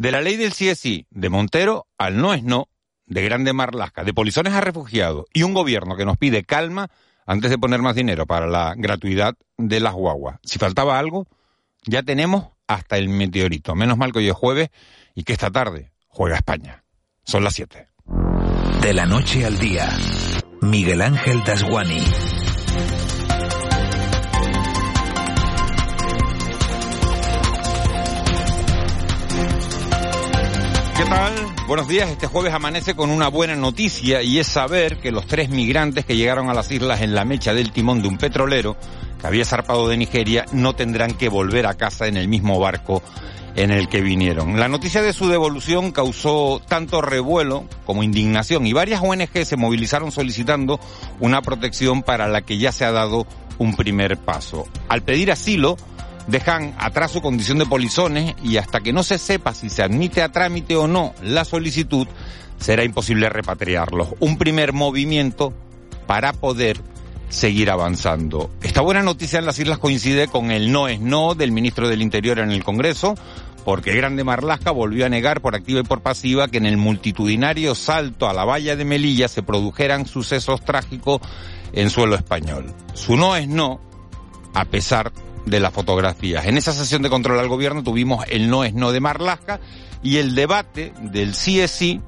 [0.00, 2.70] De la ley del CSI, de Montero al no es no,
[3.04, 6.88] de Grande Marlasca, de polizones a refugiados y un gobierno que nos pide calma
[7.26, 10.38] antes de poner más dinero para la gratuidad de las guaguas.
[10.42, 11.26] Si faltaba algo,
[11.84, 13.74] ya tenemos hasta el meteorito.
[13.74, 14.70] Menos mal que hoy es jueves
[15.14, 16.82] y que esta tarde juega España.
[17.22, 17.86] Son las 7.
[18.80, 19.86] De la noche al día,
[20.62, 22.02] Miguel Ángel Dasguani.
[31.00, 31.32] ¿Qué tal?
[31.66, 32.10] Buenos días.
[32.10, 36.14] Este jueves amanece con una buena noticia y es saber que los tres migrantes que
[36.14, 38.76] llegaron a las islas en la mecha del timón de un petrolero
[39.18, 43.02] que había zarpado de Nigeria no tendrán que volver a casa en el mismo barco
[43.56, 44.60] en el que vinieron.
[44.60, 50.12] La noticia de su devolución causó tanto revuelo como indignación y varias ONG se movilizaron
[50.12, 50.80] solicitando
[51.18, 54.66] una protección para la que ya se ha dado un primer paso.
[54.88, 55.78] Al pedir asilo,
[56.30, 60.22] dejan atrás su condición de polizones y hasta que no se sepa si se admite
[60.22, 62.06] a trámite o no la solicitud,
[62.58, 64.08] será imposible repatriarlos.
[64.20, 65.52] Un primer movimiento
[66.06, 66.80] para poder
[67.28, 68.50] seguir avanzando.
[68.62, 72.02] Esta buena noticia en las islas coincide con el no es no del ministro del
[72.02, 73.14] Interior en el Congreso,
[73.64, 77.74] porque Grande Marlasca volvió a negar por activa y por pasiva que en el multitudinario
[77.74, 81.20] salto a la valla de Melilla se produjeran sucesos trágicos
[81.72, 82.74] en suelo español.
[82.94, 83.80] Su no es no,
[84.54, 86.46] a pesar de las fotografías.
[86.46, 89.58] En esa sesión de control al gobierno tuvimos el no es no de Marlasca
[90.02, 92.00] y el debate del sí es sí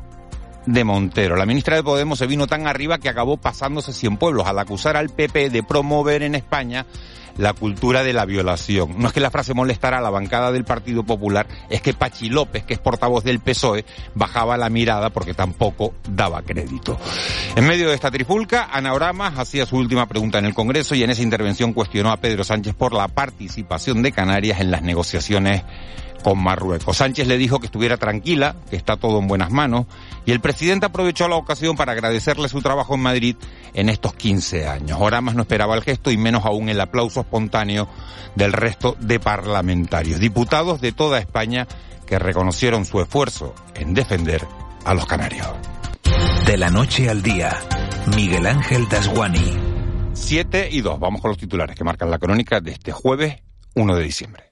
[0.66, 1.36] de Montero.
[1.36, 4.96] La ministra de Podemos se vino tan arriba que acabó pasándose cien pueblos al acusar
[4.96, 6.86] al PP de promover en España
[7.38, 8.94] la cultura de la violación.
[8.98, 12.28] No es que la frase molestara a la bancada del Partido Popular, es que Pachi
[12.28, 16.98] López, que es portavoz del PSOE, bajaba la mirada porque tampoco daba crédito.
[17.56, 21.02] En medio de esta trifulca, Ana Oramas hacía su última pregunta en el Congreso y
[21.02, 25.62] en esa intervención cuestionó a Pedro Sánchez por la participación de Canarias en las negociaciones
[26.22, 26.96] con Marruecos.
[26.96, 29.86] Sánchez le dijo que estuviera tranquila, que está todo en buenas manos,
[30.24, 33.36] y el presidente aprovechó la ocasión para agradecerle su trabajo en Madrid
[33.74, 34.98] en estos 15 años.
[35.00, 37.88] Oramas no esperaba el gesto y menos aún el aplauso espontáneo
[38.34, 41.66] del resto de parlamentarios, diputados de toda España
[42.06, 44.46] que reconocieron su esfuerzo en defender
[44.84, 45.48] a los canarios.
[46.46, 47.56] De la noche al día,
[48.16, 49.72] Miguel Ángel Dasguani.
[50.14, 51.00] 7 y 2.
[51.00, 53.42] Vamos con los titulares que marcan la crónica de este jueves
[53.74, 54.51] 1 de diciembre.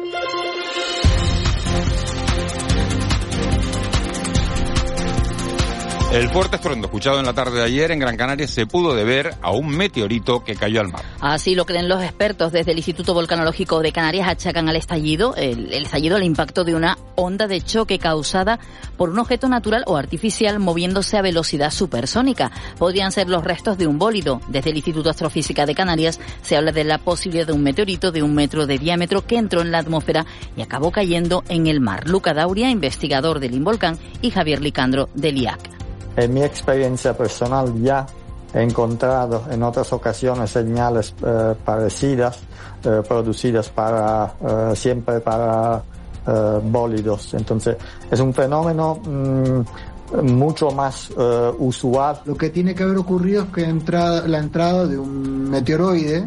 [6.11, 9.33] El fuerte estruendo escuchado en la tarde de ayer en Gran Canaria se pudo deber
[9.41, 11.05] a un meteorito que cayó al mar.
[11.21, 15.73] Así lo creen los expertos desde el Instituto Volcanológico de Canarias achacan al estallido, el,
[15.73, 18.59] estallido al impacto de una onda de choque causada
[18.97, 22.51] por un objeto natural o artificial moviéndose a velocidad supersónica.
[22.77, 24.41] Podrían ser los restos de un bólido.
[24.49, 28.21] Desde el Instituto Astrofísica de Canarias se habla de la posibilidad de un meteorito de
[28.21, 30.25] un metro de diámetro que entró en la atmósfera
[30.57, 32.09] y acabó cayendo en el mar.
[32.09, 35.80] Luca Dauria, investigador del Involcán, y Javier Licandro del IAC.
[36.15, 38.05] En mi experiencia personal ya
[38.53, 42.39] he encontrado en otras ocasiones señales eh, parecidas
[42.83, 45.83] eh, producidas para eh, siempre para
[46.25, 47.31] eh, bólidos.
[47.35, 47.77] Entonces
[48.09, 51.11] es un fenómeno mm, mucho más
[51.59, 52.21] usual.
[52.25, 56.25] Lo que tiene que haber ocurrido es que entrada, la entrada de un meteoroide,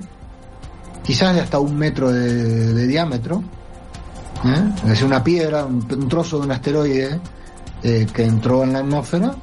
[1.03, 3.43] quizás de hasta un metro de, diámetro,
[4.89, 7.21] es una piedra, un, trozo de un asteroide
[7.83, 9.35] que entró en la atmósfera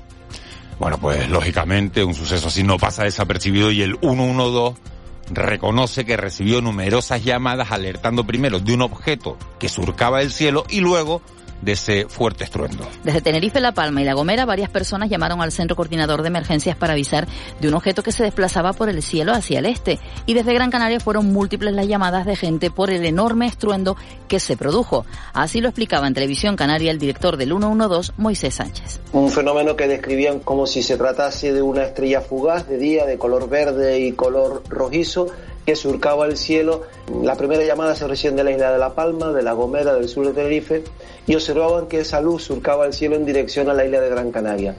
[0.81, 4.81] Bueno, pues lógicamente un suceso así no pasa desapercibido y el 112
[5.29, 10.79] reconoce que recibió numerosas llamadas alertando primero de un objeto que surcaba el cielo y
[10.79, 11.22] luego
[11.61, 12.87] de ese fuerte estruendo.
[13.03, 16.75] Desde Tenerife, La Palma y La Gomera, varias personas llamaron al Centro Coordinador de Emergencias
[16.75, 17.28] para avisar
[17.59, 19.99] de un objeto que se desplazaba por el cielo hacia el este.
[20.25, 23.96] Y desde Gran Canaria fueron múltiples las llamadas de gente por el enorme estruendo
[24.28, 25.05] que se produjo.
[25.34, 28.99] Así lo explicaba en Televisión Canaria el director del 112, Moisés Sánchez.
[29.13, 33.17] Un fenómeno que describían como si se tratase de una estrella fugaz de día de
[33.17, 35.28] color verde y color rojizo
[35.72, 36.82] que surcaba el cielo.
[37.23, 40.09] La primera llamada se recién de la isla de La Palma, de La Gomera, del
[40.09, 40.84] sur de Tenerife,
[41.28, 44.32] y observaban que esa luz surcaba el cielo en dirección a la isla de Gran
[44.34, 44.76] Canaria.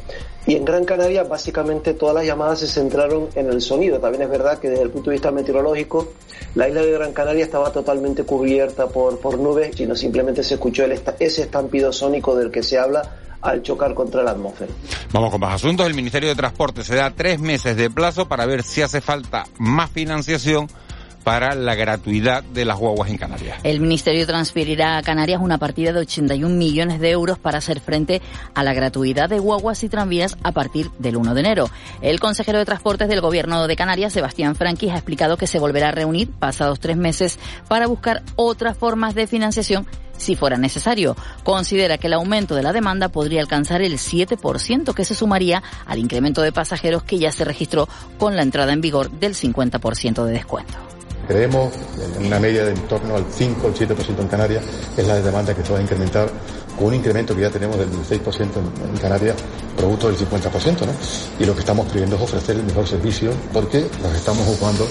[0.46, 3.98] Y en Gran Canaria básicamente todas las llamadas se centraron en el sonido.
[4.00, 6.12] También es verdad que desde el punto de vista meteorológico
[6.54, 10.84] la isla de Gran Canaria estaba totalmente cubierta por, por nubes, sino simplemente se escuchó
[10.84, 13.02] el, ese estampido sónico del que se habla
[13.40, 14.72] al chocar contra la atmósfera.
[15.12, 15.86] Vamos con más asuntos.
[15.86, 19.44] El Ministerio de Transporte se da tres meses de plazo para ver si hace falta
[19.58, 20.68] más financiación
[21.24, 23.58] para la gratuidad de las guaguas en Canarias.
[23.62, 28.20] El Ministerio transferirá a Canarias una partida de 81 millones de euros para hacer frente
[28.54, 31.70] a la gratuidad de guaguas y tranvías a partir del 1 de enero.
[32.00, 35.88] El consejero de Transportes del Gobierno de Canarias, Sebastián Franquis, ha explicado que se volverá
[35.88, 37.38] a reunir pasados tres meses
[37.68, 39.86] para buscar otras formas de financiación
[40.16, 41.16] si fuera necesario.
[41.42, 45.98] Considera que el aumento de la demanda podría alcanzar el 7%, que se sumaría al
[45.98, 47.88] incremento de pasajeros que ya se registró
[48.18, 50.78] con la entrada en vigor del 50% de descuento.
[51.26, 51.72] Creemos
[52.18, 54.64] en una media de en torno al 5 o el 7% en Canarias,
[54.96, 56.30] es la demanda que se va a incrementar
[56.76, 58.48] con un incremento que ya tenemos del 16%
[58.88, 59.36] en, Canarias,
[59.76, 60.92] producto del 50%, ¿no?
[61.38, 64.86] Y lo que estamos pidiendo es ofrecer el mejor servicio porque nos estamos ocupando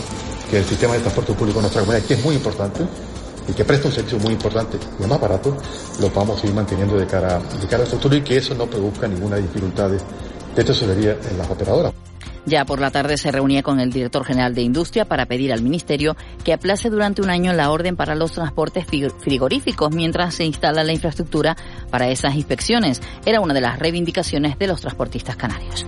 [0.50, 2.86] que el sistema de transporte público en nuestra comunidad, que es muy importante,
[3.48, 5.56] y que presta un servicio muy importante y más barato,
[6.00, 8.68] lo vamos a seguir manteniendo de cara, de cara al futuro y que eso no
[8.68, 12.11] produzca ninguna dificultad de tesorería en las operadoras.
[12.46, 15.62] Ya por la tarde se reunía con el director general de Industria para pedir al
[15.62, 20.84] Ministerio que aplace durante un año la orden para los transportes frigoríficos mientras se instala
[20.84, 21.56] la infraestructura
[21.90, 23.02] para esas inspecciones.
[23.26, 25.86] Era una de las reivindicaciones de los transportistas canarios.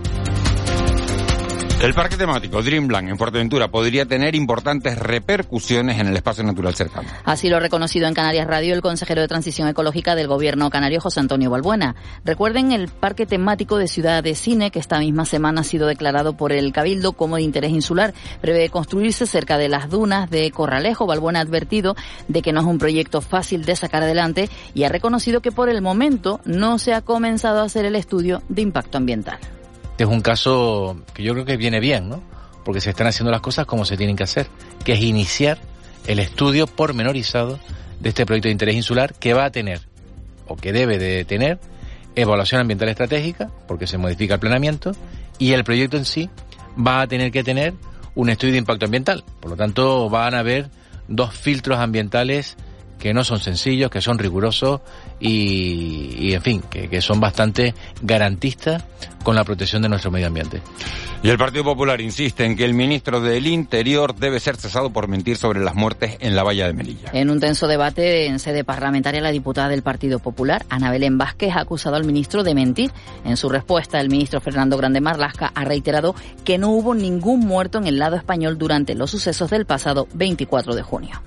[1.82, 7.08] El parque temático Dreamland en Fuerteventura podría tener importantes repercusiones en el espacio natural cercano.
[7.24, 11.00] Así lo ha reconocido en Canarias Radio el consejero de Transición Ecológica del Gobierno canario,
[11.00, 11.94] José Antonio Balbuena.
[12.24, 16.36] Recuerden el parque temático de Ciudad de Cine, que esta misma semana ha sido declarado
[16.36, 18.14] por el Cabildo como de interés insular.
[18.40, 21.06] Prevé construirse cerca de las dunas de Corralejo.
[21.06, 21.96] Balbuena ha advertido
[22.28, 25.68] de que no es un proyecto fácil de sacar adelante y ha reconocido que por
[25.68, 29.38] el momento no se ha comenzado a hacer el estudio de impacto ambiental
[29.98, 32.22] es un caso que yo creo que viene bien, ¿no?
[32.64, 34.48] Porque se están haciendo las cosas como se tienen que hacer,
[34.84, 35.58] que es iniciar
[36.06, 37.58] el estudio pormenorizado
[38.00, 39.80] de este proyecto de interés insular que va a tener,
[40.46, 41.58] o que debe de tener,
[42.14, 44.92] evaluación ambiental estratégica, porque se modifica el planeamiento,
[45.38, 46.30] y el proyecto en sí
[46.76, 47.74] va a tener que tener
[48.14, 49.24] un estudio de impacto ambiental.
[49.40, 50.70] Por lo tanto, van a haber
[51.08, 52.56] dos filtros ambientales
[52.98, 54.80] que no son sencillos, que son rigurosos
[55.26, 58.84] y, en fin, que, son bastante garantistas
[59.22, 60.60] con la protección de nuestro medio ambiente.
[61.22, 65.08] Y el Partido Popular insiste en que el ministro del Interior debe ser cesado por
[65.08, 67.08] mentir sobre las muertes en la valla de Melilla.
[67.14, 71.56] En un tenso debate en sede parlamentaria, la diputada del Partido Popular, Ana Belén Vázquez,
[71.56, 72.90] ha acusado al ministro de mentir.
[73.24, 77.78] En su respuesta, el ministro Fernando Grande Marlasca ha reiterado que no hubo ningún muerto
[77.78, 81.22] en el lado español durante los sucesos del pasado 24 de junio.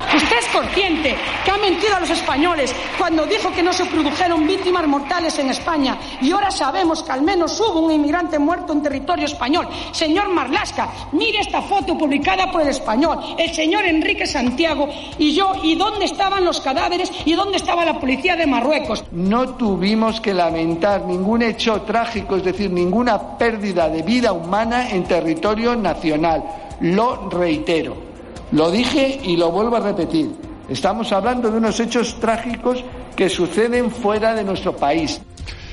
[0.00, 1.14] Usted es consciente
[1.44, 5.50] que ha mentido a los españoles cuando dijo que no se produjeron víctimas mortales en
[5.50, 9.68] España y ahora sabemos que al menos hubo un inmigrante muerto en territorio español.
[9.92, 14.88] Señor Marlasca, mire esta foto publicada por el español, el señor Enrique Santiago
[15.18, 19.04] y yo, y dónde estaban los cadáveres y dónde estaba la policía de Marruecos.
[19.12, 25.04] No tuvimos que lamentar ningún hecho trágico, es decir, ninguna pérdida de vida humana en
[25.04, 26.42] territorio nacional.
[26.80, 28.09] Lo reitero.
[28.52, 30.30] Lo dije y lo vuelvo a repetir.
[30.68, 35.20] Estamos hablando de unos hechos trágicos que suceden fuera de nuestro país.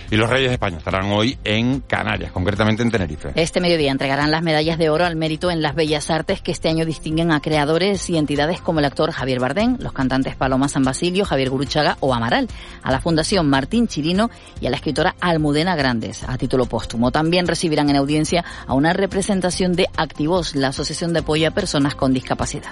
[0.10, 3.32] Y los Reyes de España estarán hoy en Canarias, concretamente en Tenerife.
[3.36, 6.70] Este mediodía entregarán las medallas de oro al mérito en las bellas artes que este
[6.70, 10.84] año distinguen a creadores y entidades como el actor Javier Bardén, los cantantes Paloma San
[10.84, 12.48] Basilio, Javier Guruchaga o Amaral,
[12.84, 14.30] a la Fundación Martín Chirino
[14.62, 17.12] y a la escritora Almudena Grandes, a título póstumo.
[17.12, 21.96] También recibirán en audiencia a una representación de Activos, la Asociación de Apoyo a Personas
[21.96, 22.72] con Discapacidad.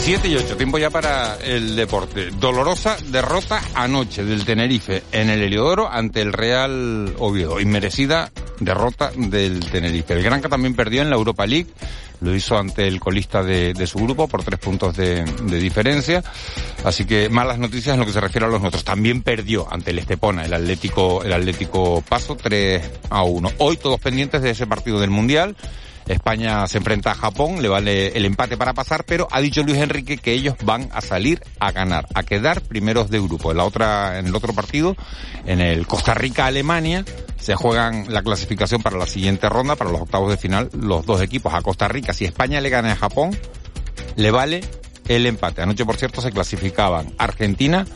[0.00, 2.30] 7 y 8, tiempo ya para el deporte.
[2.30, 7.60] Dolorosa derrota anoche del Tenerife en el Heliodoro ante el Real Oviedo.
[7.60, 10.14] Inmerecida derrota del Tenerife.
[10.14, 11.68] El Granca también perdió en la Europa League.
[12.22, 16.24] Lo hizo ante el colista de, su grupo por tres puntos de, diferencia.
[16.82, 18.84] Así que malas noticias en lo que se refiere a los nuestros.
[18.84, 23.52] También perdió ante el Estepona, el Atlético, el Atlético Paso 3 a 1.
[23.58, 25.56] Hoy todos pendientes de ese partido del Mundial.
[26.12, 29.78] España se enfrenta a Japón, le vale el empate para pasar, pero ha dicho Luis
[29.78, 33.50] Enrique que ellos van a salir a ganar, a quedar primeros de grupo.
[33.50, 34.96] En la otra, en el otro partido,
[35.46, 37.04] en el Costa Rica-Alemania,
[37.38, 41.22] se juegan la clasificación para la siguiente ronda, para los octavos de final, los dos
[41.22, 41.54] equipos.
[41.54, 43.36] A Costa Rica, si España le gana a Japón,
[44.16, 44.62] le vale
[45.08, 45.62] el empate.
[45.62, 47.86] Anoche, por cierto, se clasificaban Argentina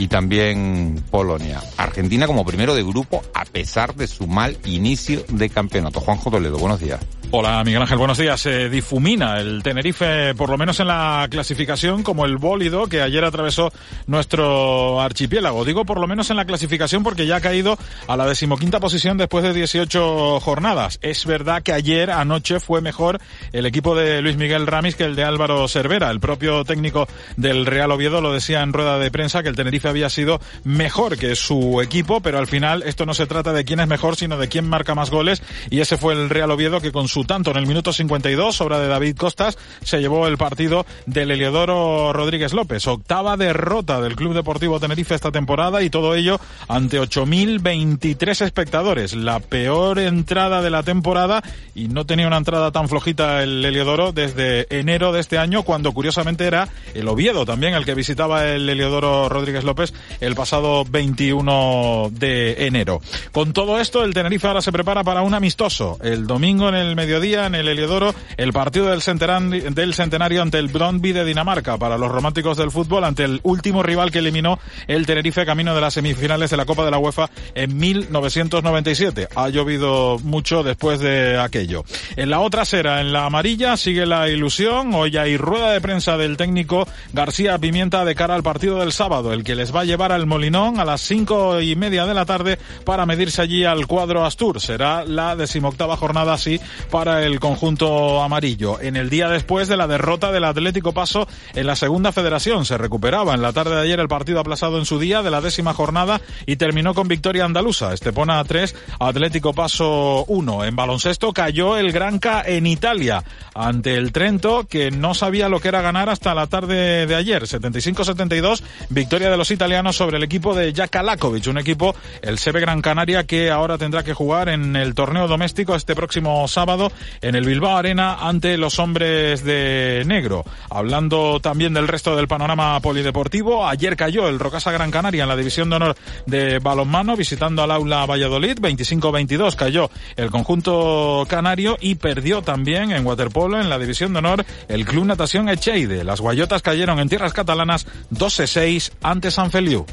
[0.00, 1.60] y también Polonia.
[1.76, 6.00] Argentina como primero de grupo a pesar de su mal inicio de campeonato.
[6.00, 7.00] Juanjo Toledo, buenos días.
[7.32, 8.40] Hola Miguel Ángel, buenos días.
[8.40, 13.24] Se difumina el Tenerife, por lo menos en la clasificación, como el bólido que ayer
[13.24, 13.70] atravesó
[14.08, 15.64] nuestro archipiélago.
[15.64, 17.78] Digo por lo menos en la clasificación porque ya ha caído
[18.08, 20.98] a la decimoquinta posición después de 18 jornadas.
[21.02, 23.20] Es verdad que ayer, anoche, fue mejor
[23.52, 26.10] el equipo de Luis Miguel Ramis que el de Álvaro Cervera.
[26.10, 29.89] El propio técnico del Real Oviedo lo decía en rueda de prensa que el Tenerife
[29.90, 33.80] había sido mejor que su equipo, pero al final esto no se trata de quién
[33.80, 35.42] es mejor, sino de quién marca más goles.
[35.70, 38.78] Y ese fue el Real Oviedo que con su tanto en el minuto 52, obra
[38.78, 42.86] de David Costas, se llevó el partido del Heliodoro Rodríguez López.
[42.86, 49.14] Octava derrota del Club Deportivo Tenerife esta temporada y todo ello ante 8.023 espectadores.
[49.14, 51.42] La peor entrada de la temporada
[51.74, 55.92] y no tenía una entrada tan flojita el Heliodoro desde enero de este año, cuando
[55.92, 59.79] curiosamente era el Oviedo también el que visitaba el Heliodoro Rodríguez López
[60.20, 63.00] el pasado 21 de enero.
[63.32, 65.98] Con todo esto, el Tenerife ahora se prepara para un amistoso.
[66.02, 70.68] El domingo en el mediodía, en el Heliodoro, el partido del del centenario ante el
[70.68, 71.78] Brondby de Dinamarca.
[71.78, 75.80] Para los románticos del fútbol, ante el último rival que eliminó el Tenerife camino de
[75.80, 79.28] las semifinales de la Copa de la UEFA en 1997.
[79.34, 81.84] Ha llovido mucho después de aquello.
[82.16, 84.94] En la otra sera, en la amarilla, sigue la ilusión.
[84.94, 89.32] Hoy hay rueda de prensa del técnico García Pimienta de cara al partido del sábado,
[89.32, 92.24] el que les va a llevar al Molinón a las cinco y media de la
[92.24, 94.58] tarde para medirse allí al cuadro Astur.
[94.58, 96.58] Será la decimoctava jornada así
[96.90, 98.80] para el conjunto amarillo.
[98.80, 102.78] En el día después de la derrota del Atlético Paso en la segunda federación, se
[102.78, 105.74] recuperaba en la tarde de ayer el partido aplazado en su día de la décima
[105.74, 107.92] jornada y terminó con victoria andaluza.
[107.92, 110.64] Estepona 3, Atlético Paso 1.
[110.64, 113.24] En baloncesto cayó el Granca en Italia
[113.54, 117.42] ante el Trento que no sabía lo que era ganar hasta la tarde de ayer.
[117.42, 122.60] 75-72, victoria de los italianos sobre el equipo de Jaka Lakovic, un equipo, el Sebe
[122.60, 127.34] Gran Canaria, que ahora tendrá que jugar en el torneo doméstico este próximo sábado en
[127.34, 130.44] el Bilbao Arena ante los hombres de negro.
[130.68, 135.36] Hablando también del resto del panorama polideportivo, ayer cayó el Rocasa Gran Canaria en la
[135.36, 141.96] división de honor de balonmano visitando al aula Valladolid, 25-22 cayó el conjunto canario y
[141.96, 146.04] perdió también en waterpolo en la división de honor el Club Natación Echeide.
[146.04, 149.86] Las guayotas cayeron en tierras catalanas 12-6 ante San Feliu.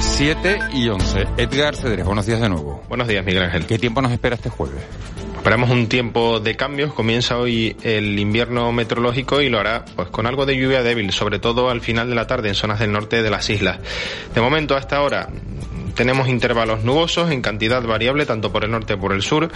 [0.00, 1.26] 7 y 11.
[1.36, 2.82] Edgar Cedrés, buenos días de nuevo.
[2.88, 3.66] Buenos días, Miguel Ángel.
[3.66, 4.82] ¿Qué tiempo nos espera este jueves?
[5.36, 6.92] Esperamos un tiempo de cambios.
[6.92, 11.38] Comienza hoy el invierno meteorológico y lo hará pues con algo de lluvia débil, sobre
[11.38, 13.78] todo al final de la tarde en zonas del norte de las islas.
[14.34, 15.28] De momento, hasta ahora,
[15.94, 19.50] tenemos intervalos nubosos en cantidad variable tanto por el norte como por el sur.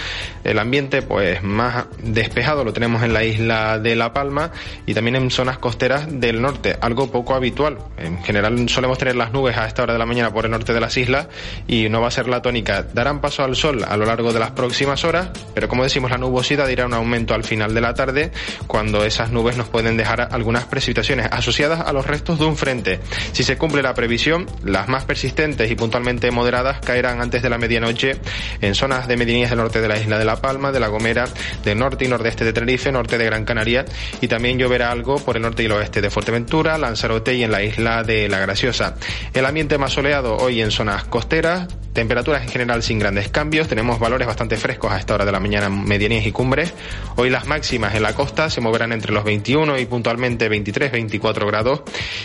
[0.44, 4.50] El ambiente pues más despejado lo tenemos en la isla de La Palma
[4.86, 7.78] y también en zonas costeras del norte, algo poco habitual.
[7.98, 10.72] En general solemos tener las nubes a esta hora de la mañana por el norte
[10.72, 11.28] de las islas
[11.66, 12.82] y no va a ser la tónica.
[12.82, 16.18] Darán paso al sol a lo largo de las próximas horas, pero como decimos la
[16.18, 18.32] nubosidad irá un aumento al final de la tarde
[18.66, 23.00] cuando esas nubes nos pueden dejar algunas precipitaciones asociadas a los restos de un frente.
[23.32, 27.58] Si se cumple la previsión, las más persistentes y puntualmente moderadas caerán antes de la
[27.58, 28.16] medianoche
[28.60, 31.24] en zonas de medianías del norte de la isla de La Palma, de La Gomera,
[31.64, 33.84] del norte y nordeste de Tenerife, norte de Gran Canaria
[34.20, 37.52] y también lloverá algo por el norte y el oeste de Fuerteventura, Lanzarote y en
[37.52, 38.96] la isla de La Graciosa.
[39.32, 43.98] El ambiente más soleado hoy en zonas costeras, temperaturas en general sin grandes cambios, tenemos
[43.98, 46.72] valores bastante frescos a esta hora de la mañana medianías y cumbres.
[47.16, 51.82] Hoy las máximas en la costa se moverán entre los 21 y puntualmente 23-24 grados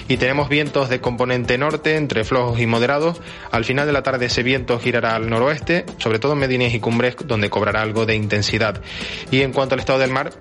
[0.07, 3.21] y tenemos vientos de componente norte entre flojos y moderados.
[3.51, 6.79] Al final de la tarde ese viento girará al noroeste, sobre todo en medianías y
[6.79, 8.81] cumbres donde cobrará algo de intensidad.
[9.31, 10.31] Y en cuanto al estado del mar,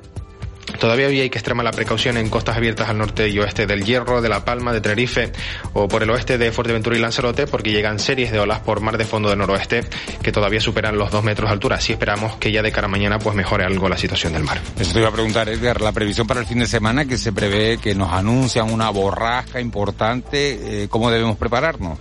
[0.78, 4.20] Todavía hay que extremar la precaución en costas abiertas al norte y oeste del Hierro,
[4.20, 5.32] de La Palma, de Tenerife
[5.72, 8.98] o por el oeste de Fuerteventura y Lanzarote porque llegan series de olas por mar
[8.98, 9.84] de fondo del noroeste
[10.22, 11.76] que todavía superan los dos metros de altura.
[11.76, 14.60] Así esperamos que ya de cara a mañana pues mejore algo la situación del mar.
[14.78, 17.32] Eso te iba a preguntar, Edgar, la previsión para el fin de semana que se
[17.32, 21.98] prevé que nos anuncian una borrasca importante, eh, ¿cómo debemos prepararnos?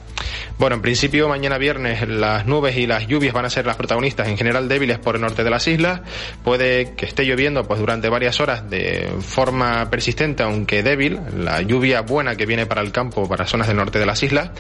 [0.57, 4.27] Bueno, en principio mañana viernes las nubes y las lluvias van a ser las protagonistas,
[4.27, 6.01] en general débiles por el norte de las islas.
[6.43, 12.01] Puede que esté lloviendo pues durante varias horas de forma persistente, aunque débil, la lluvia
[12.01, 14.51] buena que viene para el campo, para zonas del norte de las islas.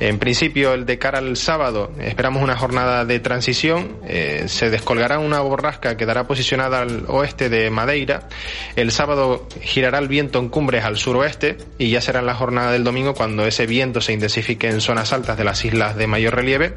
[0.00, 3.96] En principio, el de cara al sábado, esperamos una jornada de transición.
[4.06, 8.28] Eh, se descolgará una borrasca que dará posicionada al oeste de Madeira.
[8.74, 12.72] El sábado girará el viento en cumbres al suroeste y ya será en la jornada
[12.72, 16.34] del domingo cuando ese viento se intensifique en zonas altas de las islas de mayor
[16.34, 16.76] relieve.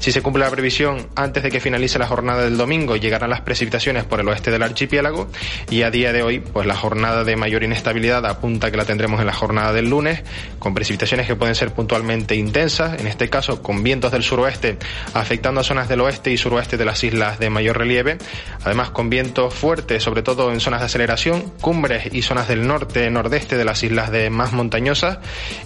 [0.00, 3.40] Si se cumple la previsión, antes de que finalice la jornada del domingo, llegarán las
[3.40, 5.28] precipitaciones por el oeste del archipiélago
[5.70, 9.20] y a día de hoy, pues la jornada de mayor inestabilidad apunta que la tendremos
[9.20, 10.22] en la jornada del lunes,
[10.60, 14.78] con precipitaciones que pueden ser puntualmente intensas, en este caso con vientos del suroeste
[15.14, 18.18] afectando a zonas del oeste y suroeste de las islas de mayor relieve,
[18.64, 23.10] además con vientos fuertes, sobre todo en zonas de aceleración, cumbres y zonas del norte,
[23.10, 25.18] nordeste de las islas de más montañosas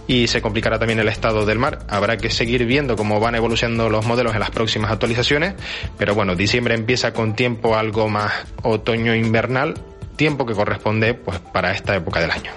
[0.07, 1.81] y se complicará también el estado del mar.
[1.93, 5.55] Habrá que seguir viendo cómo van evolucionando los modelos en las próximas actualizaciones,
[5.99, 8.33] pero bueno, diciembre empieza con tiempo algo más
[8.63, 9.75] otoño-invernal,
[10.17, 12.51] tiempo que corresponde pues para esta época del año.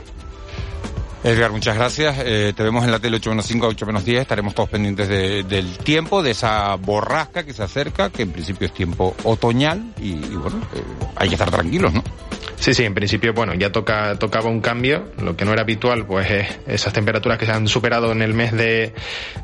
[1.25, 2.17] Edgar, muchas gracias.
[2.19, 4.21] Eh, te vemos en la tele 8 menos 5 a 8 menos 10.
[4.21, 8.73] Estaremos todos pendientes del tiempo, de esa borrasca que se acerca, que en principio es
[8.73, 10.83] tiempo otoñal y, bueno, eh,
[11.15, 12.03] hay que estar tranquilos, ¿no?
[12.59, 15.11] Sí, sí, en principio, bueno, ya toca, tocaba un cambio.
[15.21, 18.33] Lo que no era habitual, pues es esas temperaturas que se han superado en el
[18.33, 18.93] mes de,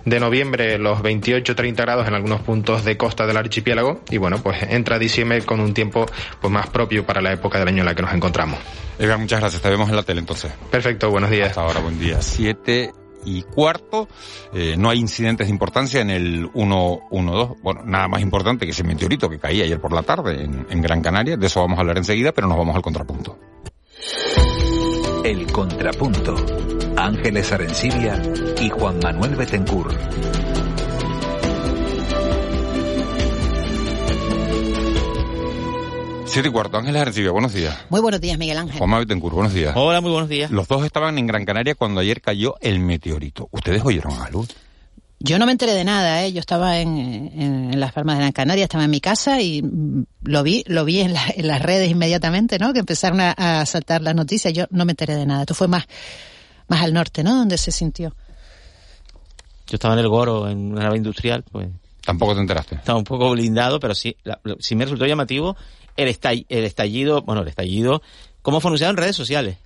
[0.05, 4.01] de noviembre, los 28-30 grados en algunos puntos de costa del archipiélago.
[4.09, 6.05] Y bueno, pues entra diciembre con un tiempo
[6.39, 8.59] pues más propio para la época del año en la que nos encontramos.
[8.97, 9.61] Edgar, muchas gracias.
[9.61, 10.51] Te vemos en la tele entonces.
[10.69, 11.49] Perfecto, buenos días.
[11.49, 12.21] Hasta ahora, buen día.
[12.21, 12.91] Siete
[13.25, 14.07] y cuarto.
[14.53, 17.61] Eh, no hay incidentes de importancia en el 112.
[17.61, 21.01] Bueno, nada más importante que ese meteorito que caía ayer por la tarde en, Gran
[21.01, 21.37] Canaria.
[21.37, 23.37] De eso vamos a hablar enseguida, pero nos vamos al contrapunto.
[25.23, 26.35] El contrapunto.
[26.97, 28.21] Ángeles Arencibia
[28.59, 29.93] y Juan Manuel Betencur.
[36.31, 37.77] Siete y cuarto, Ángeles Arencibia, buenos días.
[37.89, 38.77] Muy buenos días, Miguel Ángel.
[38.77, 39.73] Juan Betancourt, buenos días.
[39.75, 40.49] Hola, muy buenos días.
[40.49, 43.49] Los dos estaban en Gran Canaria cuando ayer cayó el meteorito.
[43.51, 44.45] ¿Ustedes oyeron algo?
[45.19, 46.31] Yo no me enteré de nada, ¿eh?
[46.31, 49.61] Yo estaba en, en, en, las Palmas de Gran Canaria, estaba en mi casa y
[49.61, 52.71] mm, lo vi, lo vi en, la, en las redes inmediatamente, ¿no?
[52.71, 54.53] Que empezaron a, a, saltar las noticias.
[54.53, 55.41] Yo no me enteré de nada.
[55.41, 55.85] Esto fue más,
[56.69, 57.35] más al norte, ¿no?
[57.35, 58.15] Donde se sintió.
[59.67, 61.67] Yo estaba en el Goro, en una nave industrial, pues.
[62.05, 62.75] Tampoco te enteraste.
[62.75, 65.55] Estaba un poco blindado, pero sí, la, sí me resultó llamativo
[65.95, 68.01] el, estall, el estallido, bueno, el estallido,
[68.41, 69.57] cómo fue anunciado en redes sociales.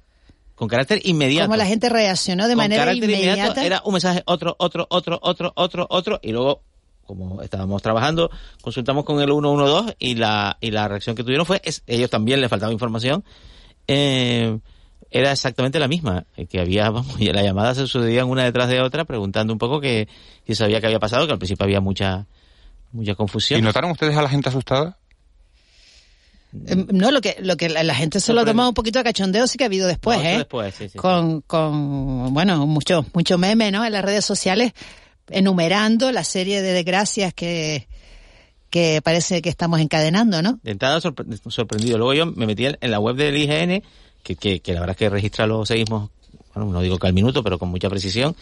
[0.56, 1.48] Con carácter inmediato.
[1.48, 3.38] Como la gente reaccionó de con manera carácter inmediata.
[3.38, 6.62] Inmediato, era un mensaje, otro, otro, otro, otro, otro, otro, y luego,
[7.06, 8.30] como estábamos trabajando,
[8.62, 12.40] consultamos con el 112 y la, y la reacción que tuvieron fue, es, ellos también
[12.40, 13.26] les faltaba información,
[13.88, 14.58] eh,
[15.12, 18.82] era exactamente la misma, que había, vamos, y las llamadas se sucedían una detrás de
[18.82, 20.08] otra preguntando un poco que
[20.48, 22.28] si sabía qué había pasado, que al principio había mucha,
[22.92, 23.60] mucha confusión.
[23.60, 24.98] ¿Y notaron ustedes a la gente asustada?
[26.92, 29.04] No, lo que, lo que la, la gente se lo ha tomado un poquito de
[29.04, 30.38] cachondeo sí que ha habido después, No, ¿eh?
[30.38, 33.86] después, sí, sí, con, con, bueno, mucho, mucho meme, ¿no?
[33.86, 34.74] En las redes sociales,
[35.30, 37.88] enumerando la serie de desgracias que,
[38.70, 40.60] que parece que estamos encadenando, ¿no?
[40.64, 41.98] De entrada sorpre sorprendido.
[41.98, 43.84] Luego yo me metí en la web del IGN,
[44.24, 46.10] que, que, que la verdad es que registra los seísmos,
[46.54, 48.36] bueno, no digo que al minuto, pero con mucha precisión.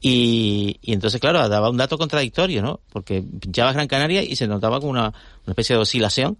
[0.00, 2.80] Y, y entonces, claro, daba un dato contradictorio, ¿no?
[2.92, 6.38] Porque pinchabas Gran Canaria y se notaba como una, una especie de oscilación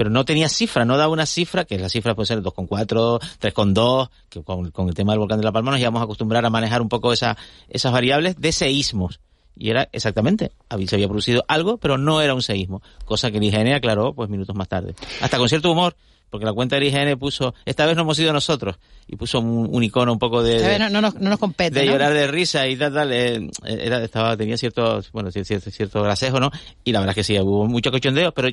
[0.00, 4.08] pero no tenía cifra, no daba una cifra, que la cifra puede ser 2,4, 3,2,
[4.30, 6.48] que con, con, el tema del volcán de La Palma nos íbamos a acostumbrar a
[6.48, 7.36] manejar un poco esa,
[7.68, 9.20] esas variables de seísmos.
[9.54, 10.52] Y era exactamente,
[10.86, 14.30] se había producido algo, pero no era un seísmo, cosa que el IGN aclaró pues
[14.30, 14.94] minutos más tarde.
[15.20, 15.94] Hasta con cierto humor,
[16.30, 19.68] porque la cuenta del IGN puso, esta vez no hemos sido nosotros, y puso un,
[19.70, 20.60] un icono un poco de...
[20.60, 21.92] de no, no, nos, no, nos, compete, De ¿no?
[21.92, 26.40] llorar de risa y tal, tal, eh, era, estaba, tenía cierto, bueno, cierto, cierto gracejo,
[26.40, 26.50] ¿no?
[26.84, 28.48] Y la verdad es que sí, hubo mucho cochondeo, pero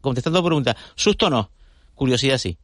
[0.00, 1.50] contestando preguntas, susto no,
[1.94, 2.56] curiosidad sí.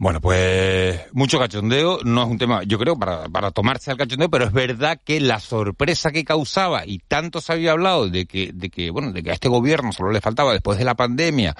[0.00, 4.30] Bueno, pues mucho cachondeo, no es un tema, yo creo, para, para tomarse al cachondeo,
[4.30, 8.50] pero es verdad que la sorpresa que causaba, y tanto se había hablado de que,
[8.54, 11.54] de que, bueno, de que a este gobierno solo le faltaba después de la pandemia,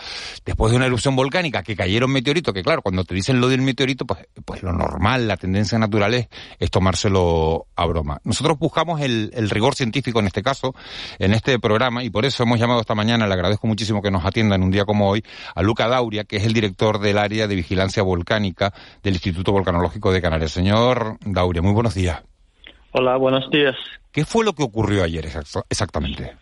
[0.46, 3.60] después de una erupción volcánica, que cayeron meteoritos, que claro, cuando te dicen lo del
[3.60, 8.22] meteorito, pues, pues lo normal, la tendencia natural es, es tomárselo a broma.
[8.24, 10.74] Nosotros buscamos el, el rigor científico en este caso,
[11.18, 14.24] en este programa, y por eso hemos llamado esta mañana, le agradezco muchísimo que nos
[14.24, 15.22] atienda en un día como hoy,
[15.54, 19.50] a Luca Dauria, que es el director del área de vigilancia volcánica volcánica del Instituto
[19.50, 20.52] Volcanológico de Canarias.
[20.52, 22.22] Señor Dauria, muy buenos días.
[22.92, 23.74] Hola, buenos días.
[24.12, 25.24] ¿Qué fue lo que ocurrió ayer
[25.68, 26.36] exactamente?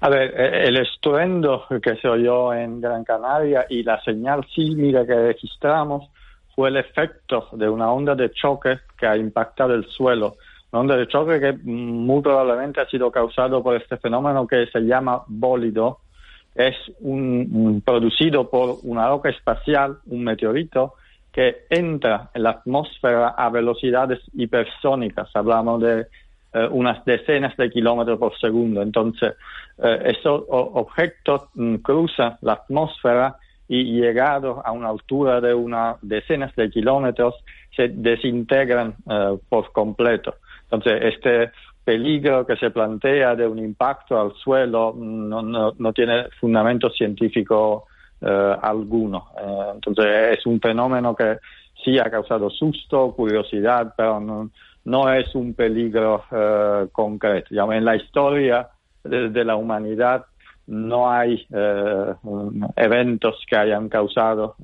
[0.00, 5.14] A ver, el estruendo que se oyó en Gran Canaria y la señal sísmica que
[5.14, 6.10] registramos
[6.54, 10.36] fue el efecto de una onda de choque que ha impactado el suelo.
[10.72, 14.80] Una onda de choque que muy probablemente ha sido causado por este fenómeno que se
[14.80, 16.00] llama bólido,
[16.54, 20.94] es un, producido por una roca espacial, un meteorito,
[21.32, 25.30] que entra en la atmósfera a velocidades hipersónicas.
[25.34, 26.06] Hablamos de
[26.54, 28.82] eh, unas decenas de kilómetros por segundo.
[28.82, 29.34] Entonces,
[29.78, 33.36] eh, esos objetos mm, cruzan la atmósfera
[33.66, 37.34] y llegados a una altura de unas decenas de kilómetros
[37.74, 40.34] se desintegran eh, por completo.
[40.64, 41.50] Entonces, este
[41.84, 47.86] peligro que se plantea de un impacto al suelo no, no, no tiene fundamento científico
[48.20, 49.28] eh, alguno.
[49.38, 51.38] Eh, entonces es un fenómeno que
[51.84, 54.48] sí ha causado susto, curiosidad, pero
[54.84, 57.72] no, es un peligro eh, concreto.
[57.72, 58.68] En la historia
[59.02, 60.24] de, de, la humanidad
[60.68, 62.14] no hay eh,
[62.76, 64.54] eventos que hayan causado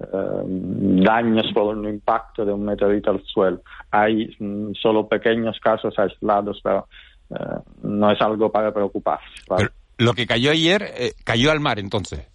[0.00, 3.60] daños por un impacto de un meteorito al suelo.
[3.90, 6.86] Hay mm, solo pequeños casos aislados, pero
[7.30, 9.26] eh, no es algo para preocuparse.
[9.48, 9.68] ¿vale?
[9.98, 12.26] lo que cayó ayer cayó al mar entonces.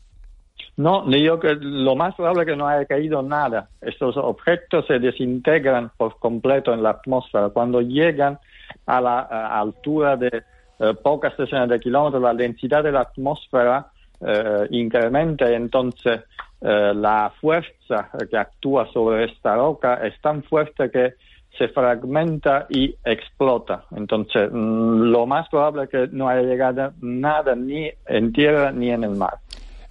[0.77, 3.69] No, digo que lo más probable es que no haya caído nada.
[3.81, 7.49] Estos objetos se desintegran por completo en la atmósfera.
[7.49, 8.39] Cuando llegan
[8.85, 10.43] a la a altura de
[10.79, 13.87] eh, pocas decenas de kilómetros, la densidad de la atmósfera
[14.19, 16.21] eh, incrementa y entonces
[16.67, 21.13] eh, la fuerza que actúa sobre esta roca es tan fuerte que
[21.59, 23.85] se fragmenta y explota.
[23.95, 28.89] Entonces, mm, lo más probable es que no haya llegado nada ni en tierra ni
[28.89, 29.35] en el mar.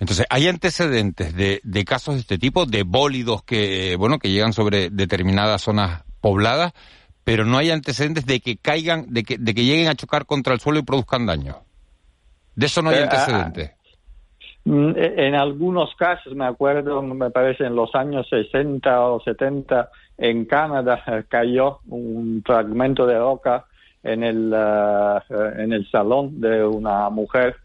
[0.01, 4.53] Entonces, ¿hay antecedentes de, de, casos de este tipo, de bólidos que, bueno, que llegan
[4.53, 6.73] sobre determinadas zonas pobladas,
[7.23, 10.55] pero no hay antecedentes de que caigan, de que, de que lleguen a chocar contra
[10.55, 11.63] el suelo y produzcan daño?
[12.57, 13.71] De eso no hay antecedentes.
[13.71, 13.77] Eh,
[14.67, 21.03] en algunos casos, me acuerdo, me parece en los años 60 o 70, en Canadá
[21.07, 23.67] eh, cayó un fragmento de roca
[24.03, 25.21] en el, uh,
[25.59, 27.57] en el salón de una mujer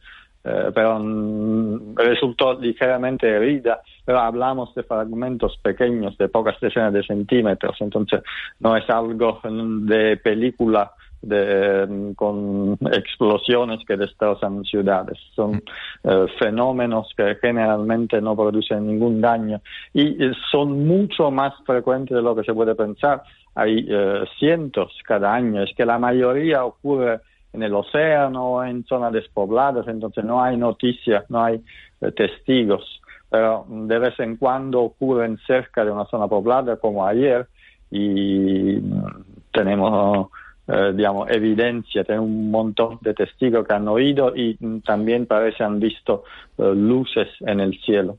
[0.42, 7.04] eh, pero mm, resultó ligeramente herida, pero hablamos de fragmentos pequeños de pocas decenas de
[7.04, 8.22] centímetros, entonces
[8.60, 15.18] no es algo de película de, mm, con explosiones que destrozan ciudades.
[15.36, 15.62] Son
[16.04, 19.62] eh, fenómenos que generalmente no producen ningún daño
[19.94, 20.18] y
[20.52, 23.24] son mucho más frecuentes de lo que se puede pensar.
[23.56, 27.20] Hay eh, cientos cada año, es que la mayoría ocurre
[27.54, 31.62] en el océano, en zonas despobladas, entonces no hay noticias, no hay
[32.02, 37.48] eh, testigos, pero de vez en cuando ocurren cerca de una zona poblada como ayer
[37.92, 40.30] y mm, tenemos,
[40.72, 45.64] eh, digamos, evidencia, tenemos un montón de testigos que han oído y mm, también parece
[45.64, 46.24] han visto
[46.58, 48.18] eh, luces en el cielo.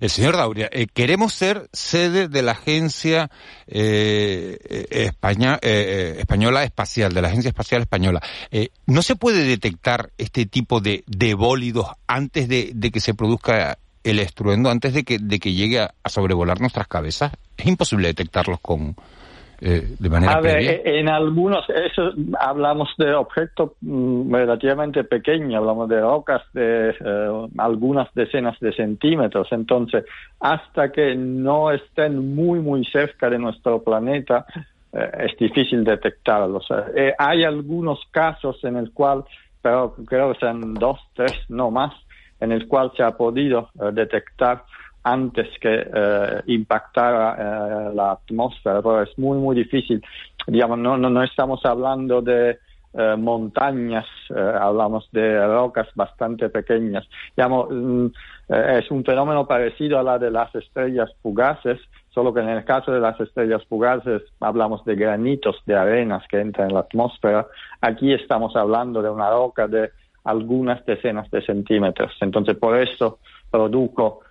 [0.00, 3.30] El señor Dauria, eh, queremos ser sede de la Agencia
[3.68, 4.58] eh,
[4.90, 8.20] España, eh, Española Espacial, de la Agencia Espacial Española.
[8.50, 13.78] Eh, ¿No se puede detectar este tipo de, de bólidos antes de, que se produzca
[14.02, 17.32] el estruendo, antes de que, de que llegue a sobrevolar nuestras cabezas?
[17.56, 18.96] ¿Es imposible detectarlos con,
[19.60, 25.88] eh, de manera a ver, en algunos, eso, hablamos de objetos mm, relativamente pequeños, hablamos
[25.88, 30.04] de rocas de eh, algunas decenas de centímetros, entonces
[30.40, 34.46] hasta que no estén muy muy cerca de nuestro planeta
[34.92, 36.66] eh, es difícil detectarlos.
[37.18, 39.24] Hay algunos casos en el cual,
[39.62, 41.94] pero creo que sean dos, tres, no más,
[42.40, 44.64] en el cual se ha podido detectar
[45.04, 47.36] antes que eh, impactara
[47.90, 50.02] eh, la atmósfera, pero es muy, muy difícil.
[50.46, 52.58] Digamos, no, no, no estamos hablando de
[52.94, 57.06] eh, montañas, hablamos de rocas bastante pequeñas.
[57.36, 58.06] Digamos, mm,
[58.48, 62.92] es un fenómeno parecido a la de las estrellas fugaces, solo que en el caso
[62.92, 67.46] de las estrellas fugaces hablamos de granitos de arenas que entran en la atmósfera.
[67.80, 69.90] Aquí estamos hablando de una roca de
[70.24, 72.12] algunas decenas de centímetros.
[72.20, 73.18] Entonces, por eso
[73.50, 74.23] produjo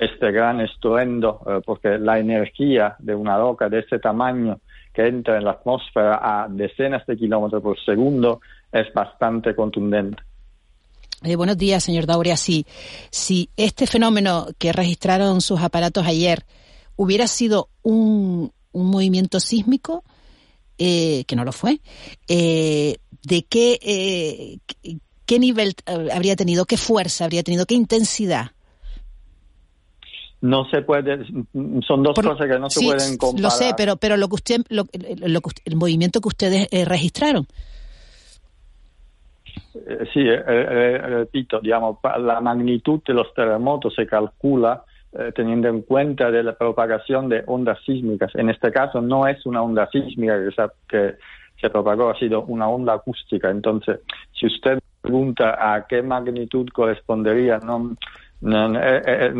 [0.00, 4.60] este gran estruendo, eh, porque la energía de una roca de ese tamaño
[4.92, 8.40] que entra en la atmósfera a decenas de kilómetros por segundo
[8.72, 10.22] es bastante contundente.
[11.24, 12.36] Eh, buenos días, señor Dauria.
[12.36, 12.64] Si,
[13.10, 16.44] si este fenómeno que registraron sus aparatos ayer
[16.96, 20.04] hubiera sido un, un movimiento sísmico,
[20.78, 21.80] eh, que no lo fue,
[22.28, 24.58] eh, ¿de qué, eh,
[25.26, 25.74] qué nivel
[26.12, 28.52] habría tenido, qué fuerza habría tenido, qué intensidad?
[30.40, 31.24] No se puede
[31.86, 34.28] son dos Por, cosas que no sí, se pueden comparar lo sé pero pero lo
[34.28, 37.46] que usted lo, lo que el movimiento que ustedes eh, registraron.
[39.74, 44.84] Eh, sí eh, eh, repito digamos la magnitud de los terremotos se calcula
[45.34, 48.30] teniendo en cuenta de la propagación de ondas sísmicas.
[48.34, 51.14] En este caso no es una onda sísmica que se, que
[51.58, 53.50] se propagó ha sido una onda acústica.
[53.50, 54.00] Entonces
[54.38, 57.96] si usted pregunta a qué magnitud correspondería no
[58.40, 59.32] no, eh, eh,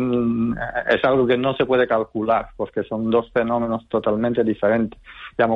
[0.89, 4.99] es algo que no se puede calcular porque son dos fenómenos totalmente diferentes.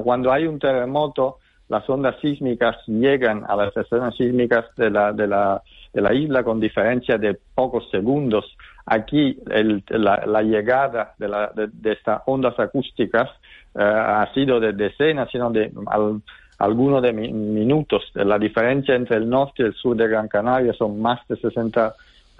[0.03, 5.27] Cuando hay un terremoto, las ondas sísmicas llegan a las estaciones sísmicas de la, de
[5.27, 8.45] la, de la isla con diferencia de pocos segundos.
[8.85, 13.29] Aquí el, la, la, llegada de, la, de, estas ondas acústicas
[13.75, 16.21] eh, ha sido de decenas, sino de al,
[16.59, 18.03] algunos de minutos.
[18.13, 21.93] La diferencia entre el norte y el sur de Gran Canaria son más de 60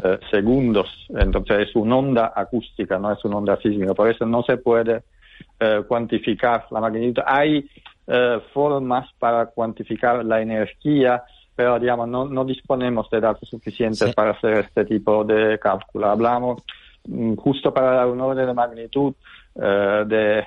[0.06, 0.88] eh, segundos.
[1.08, 3.94] Entonces es una onda acústica, no es una onda sísmica.
[3.94, 5.04] Por eso no se puede
[5.58, 7.24] eh, cuantificar la magnitud.
[7.26, 7.66] Hay
[8.08, 11.24] eh, formas para cuantificar la energía,
[11.56, 16.08] pero digamos no, no disponemos de datos suficientes para hacer este tipo de cálculo.
[16.08, 16.64] Hablamos
[17.08, 19.14] mm, justo para dar un orden de magnitud
[19.56, 20.44] de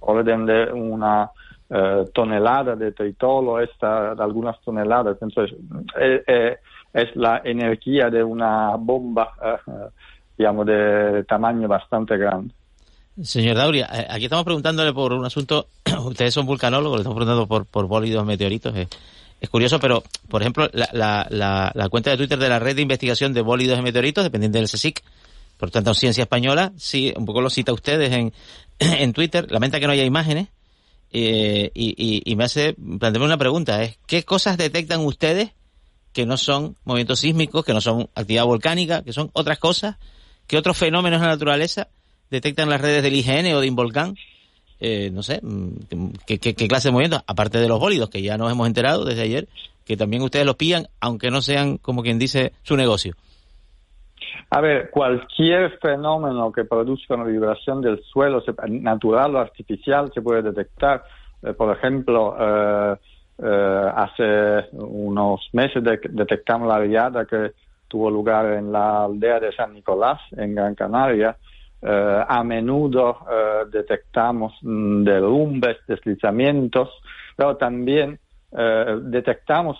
[0.00, 1.30] orden de una
[2.14, 5.18] tonelada de tritolo, esta, de algunas toneladas.
[5.20, 5.58] Entonces,
[6.92, 9.32] es la energía de una bomba,
[10.36, 12.54] digamos, de tamaño bastante grande.
[13.22, 15.68] Señor Dauria, eh, aquí estamos preguntándole por un asunto,
[16.04, 18.74] ustedes son vulcanólogos, le estamos preguntando por, por bólidos meteoritos.
[18.76, 23.32] Es, curioso, pero, por ejemplo, la, la, cuenta de Twitter de la Red de Investigación
[23.32, 25.02] de Bólidos y Meteoritos, dependiente del CSIC,
[25.56, 28.32] por tanto, Ciencia Española, sí, un poco lo cita ustedes en,
[28.78, 30.48] en Twitter, lamenta que no haya imágenes,
[31.12, 35.52] eh, y, y, me hace plantearme una pregunta, ¿qué cosas detectan ustedes
[36.16, 39.98] que no son movimientos sísmicos, que no son actividad volcánica, que son otras cosas,
[40.46, 41.88] que otros fenómenos de la naturaleza
[42.30, 44.14] detectan las redes del IGN o de Involcán.
[44.80, 48.38] Eh, no sé, mm, ¿qué, qué, clase de movimientos, aparte de los bólidos, que ya
[48.38, 49.46] nos hemos enterado desde ayer,
[49.84, 53.12] que también ustedes los pillan, aunque no sean, como quien dice, su negocio.
[54.48, 60.40] A ver, cualquier fenómeno que produzca una vibración del suelo, natural o artificial, se puede
[60.40, 61.04] detectar.
[61.42, 62.96] Eh, por ejemplo, eh,
[63.38, 67.52] eh, hace unos meses detectamos la riada que
[67.86, 71.36] tuvo lugar en la aldea de San Nicolás, en Gran Canaria.
[71.82, 76.90] Eh, a menudo eh, detectamos mm, derrumbes, deslizamientos,
[77.36, 78.18] pero también
[79.02, 79.78] detectamos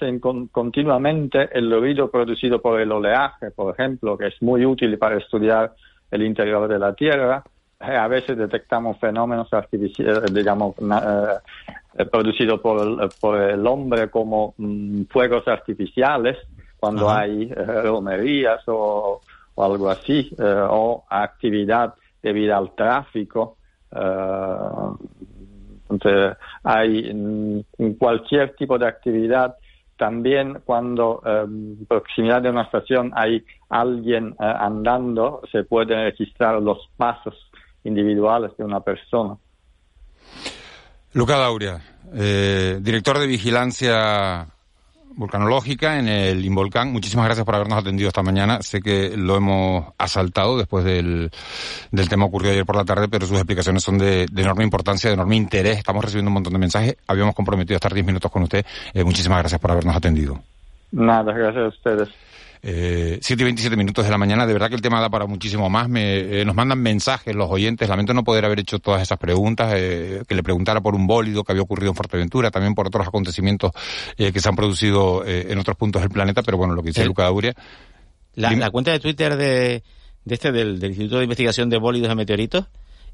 [0.53, 5.73] continuamente el ruido producido por el oleaje, por ejemplo, que es muy útil para estudiar
[6.11, 7.42] el interior de la Tierra.
[7.79, 15.03] A veces detectamos fenómenos artificiales, digamos, eh, producido por el, por el hombre como mm,
[15.05, 16.39] fuegos artificiales
[16.79, 19.21] cuando hay eh, romerías o,
[19.57, 23.57] algo así, eh, o actividad debido al tráfico.
[25.91, 29.57] entonces, hay mm, cualquier tipo de actividad
[29.97, 37.45] también cuando en proximidad de una estación hay alguien andando, se pueden registrar los pasos
[37.87, 39.37] individuales de una persona.
[41.12, 41.81] Luca Dauria,
[42.14, 44.46] eh, director de vigilancia
[45.16, 46.92] volcanológica en el Involcán.
[46.92, 48.61] Muchísimas gracias por habernos atendido esta mañana.
[48.61, 51.31] Sé que lo hemos asaltado después del,
[51.90, 55.14] del tema ocurrido ayer por la tarde, pero sus explicaciones son de, enorme importancia, de
[55.14, 55.79] enorme interés.
[55.79, 56.96] Estamos recibiendo un montón de mensajes.
[57.07, 58.64] Habíamos comprometido a estar 10 minutos con usted.
[58.92, 60.38] Eh, muchísimas gracias por habernos atendido.
[60.92, 62.09] Nada, gracias a ustedes.
[62.62, 64.47] Eh, 7 y 27 minutos de la mañana.
[64.47, 65.88] De verdad que el tema da para muchísimo más.
[65.88, 67.88] Me, eh, nos mandan mensajes los oyentes.
[67.88, 69.75] Lamento no poder haber hecho todas esas preguntas.
[69.77, 73.07] Eh, que le preguntara por un bólido que había ocurrido en Fuerteventura, también por otros
[73.07, 73.73] acontecimientos
[74.16, 76.42] eh, que se han producido en otros puntos del planeta.
[76.42, 77.55] Pero bueno, lo que dice Luca Dauria.
[78.35, 79.83] La, cuenta de Twitter de,
[80.25, 82.66] de este, del, del, Instituto de Investigación de Bólidos y Meteoritos,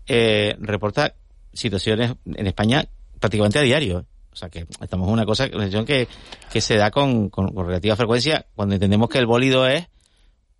[0.07, 1.15] reporta
[1.53, 2.87] situaciones en España
[3.21, 4.07] prácticamente a diario.
[4.33, 6.09] O sea que estamos en una cosa, que,
[6.51, 9.89] que se da con, con, relativa frecuencia cuando entendemos que el bólido es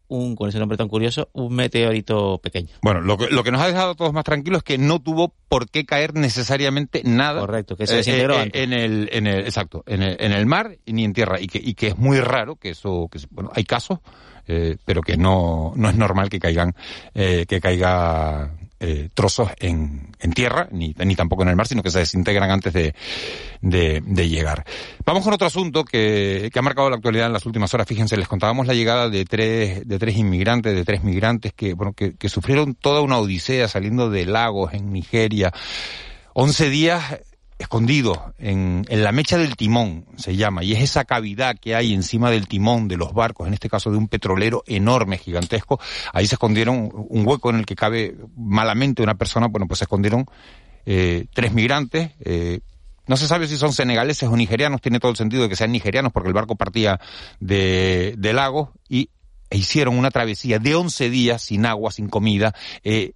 [0.09, 2.69] un, con ese nombre tan curioso, un meteorito pequeño.
[2.83, 5.01] Bueno, lo que, lo que nos ha dejado a todos más tranquilos es que no
[5.01, 7.41] tuvo por qué caer necesariamente nada.
[7.41, 10.45] Correcto, que se desintegró eh, eh, En el, en el, exacto, en el, en el
[10.45, 11.41] mar ni en tierra.
[11.41, 14.01] Y que, y que es muy raro que eso, que, bueno, hay casos,
[14.47, 16.75] eh, pero que no, no es normal que caigan,
[17.15, 18.53] eh, que caiga
[18.85, 22.51] eh, trozos en, en tierra, ni, ni, tampoco en el mar, sino que se desintegran
[22.51, 22.95] antes de,
[23.61, 24.65] de, llegar.
[25.07, 27.87] Vamos con otro asunto que, que, ha marcado la actualidad en las últimas horas.
[27.87, 31.93] Fíjense, les contábamos la llegada de tres, de tres inmigrantes, de tres migrantes que, bueno,
[31.93, 35.53] que, que sufrieron toda una odisea saliendo de lagos en Nigeria.
[36.35, 37.21] Once días
[37.63, 41.95] escondido en, en, la mecha del timón, se llama, y es esa cavidad que hay
[41.95, 45.81] encima del timón de los barcos, en este caso de un petrolero enorme, gigantesco,
[46.13, 49.85] ahí se escondieron un hueco en el que cabe malamente una persona, bueno, pues se
[49.85, 50.27] escondieron
[50.85, 52.61] eh, tres migrantes, eh,
[53.07, 55.73] no se sabe si son senegaleses o nigerianos, tiene todo el sentido de que sean
[55.73, 57.01] nigerianos porque el barco partía
[57.41, 59.11] de, de lagos y
[59.53, 63.13] e hicieron una travesía de 11 días sin agua, sin comida, eh,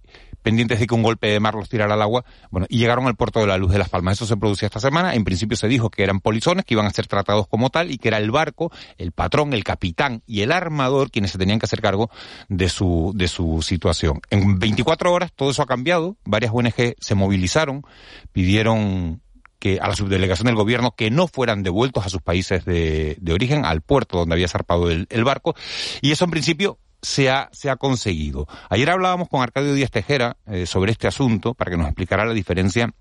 [0.47, 3.17] pendientes de que un golpe de mar los tirara al agua, bueno, y llegaron al
[3.17, 4.13] puerto de la Luz de las Palmas.
[4.13, 5.13] Eso se producía esta semana.
[5.13, 7.97] En principio se dijo que eran polizones, que iban a ser tratados como tal, y
[7.97, 11.65] que era el barco, el patrón, el capitán y el armador quienes se tenían que
[11.65, 12.09] hacer cargo
[12.47, 14.21] de su, de su situación.
[14.29, 16.15] En 24 horas todo eso ha cambiado.
[16.23, 17.83] Varias ONG se movilizaron,
[18.31, 19.21] pidieron
[19.59, 23.33] que a la subdelegación del gobierno que no fueran devueltos a sus países de, de
[23.33, 25.55] origen, al puerto donde había zarpado el, el barco,
[25.99, 28.47] y eso en principio se ha, se ha conseguido.
[28.69, 32.33] Ayer hablábamos con Arcadio Díaz Tejera eh, sobre este asunto para que nos explicara la
[32.33, 32.93] diferencia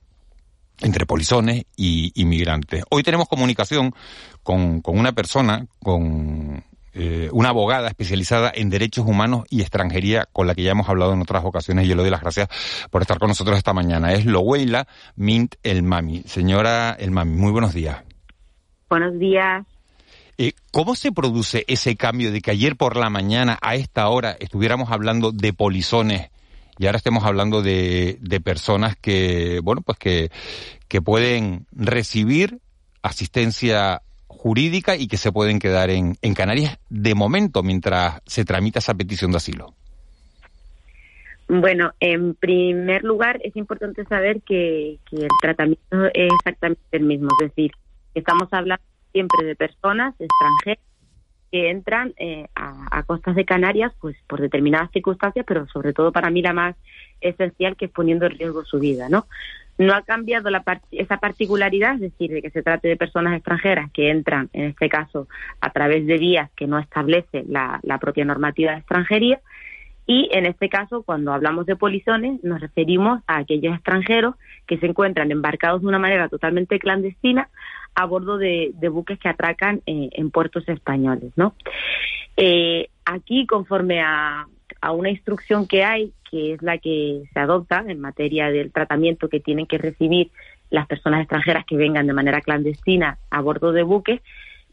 [0.80, 2.84] entre polizones y inmigrantes.
[2.90, 3.94] Hoy tenemos comunicación
[4.42, 10.46] con, con una persona, con eh, una abogada especializada en derechos humanos y extranjería con
[10.46, 12.48] la que ya hemos hablado en otras ocasiones y yo le doy las gracias
[12.90, 14.12] por estar con nosotros esta mañana.
[14.12, 16.22] Es Loweila Mint El Mami.
[16.22, 18.02] Señora El Mami, muy buenos días.
[18.88, 19.66] Buenos días.
[20.38, 24.36] Eh, ¿Cómo se produce ese cambio de que ayer por la mañana a esta hora
[24.38, 26.30] estuviéramos hablando de polizones
[26.78, 30.30] y ahora estemos hablando de, de personas que, bueno, pues que,
[30.88, 32.58] que pueden recibir
[33.02, 38.80] asistencia jurídica y que se pueden quedar en, en Canarias de momento mientras se tramita
[38.80, 39.72] esa petición de asilo?
[41.48, 47.28] Bueno, en primer lugar es importante saber que, que el tratamiento es exactamente el mismo,
[47.40, 47.72] es decir,
[48.14, 48.82] estamos hablando
[49.16, 50.84] siempre de personas extranjeras
[51.50, 56.28] que entran eh, a, costas de Canarias pues por determinadas circunstancias, pero sobre todo para
[56.28, 56.76] mí la más
[57.22, 59.26] esencial que es poniendo en riesgo su vida, ¿no?
[59.78, 63.34] No ha cambiado la part esa particularidad, es decir, de que se trate de personas
[63.34, 65.28] extranjeras que entran, en este caso,
[65.62, 69.40] a través de vías que no establece la, la propia normativa de extranjería,
[70.06, 74.86] y en este caso, cuando hablamos de polizones, nos referimos a aquellos extranjeros que se
[74.86, 77.48] encuentran embarcados de una manera totalmente clandestina
[77.96, 81.54] a bordo de, buques que atracan eh, en puertos españoles, ¿no?
[82.36, 84.46] Eh, aquí, conforme a,
[84.80, 89.28] a, una instrucción que hay, que es la que se adopta en materia del tratamiento
[89.30, 90.30] que tienen que recibir
[90.68, 94.20] las personas extranjeras que vengan de manera clandestina a bordo de buques,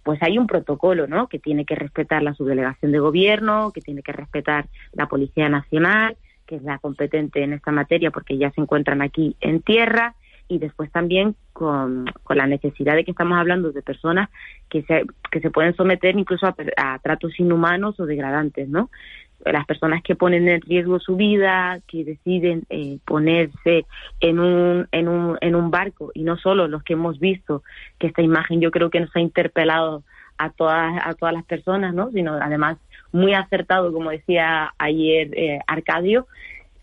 [0.03, 1.27] pues hay un protocolo, ¿no?
[1.27, 6.17] Que tiene que respetar la subdelegación de gobierno, que tiene que respetar la Policía Nacional,
[6.45, 10.15] que es la competente en esta materia porque ya se encuentran aquí en tierra,
[10.47, 14.29] y después también con, con, la necesidad de que estamos hablando de personas
[14.69, 18.89] que se, que se pueden someter incluso a, a tratos inhumanos o degradantes, ¿no?
[19.45, 23.85] Las personas que ponen en riesgo su vida, que deciden eh, ponerse
[24.21, 27.61] en un, en, un, en un barco, y no solo los que hemos visto,
[27.99, 30.03] que esta imagen yo creo que nos ha interpelado
[30.37, 32.09] a todas, a todas las personas, ¿no?
[32.11, 32.77] Sino además
[33.11, 36.27] muy acertado, como decía ayer eh, Arcadio,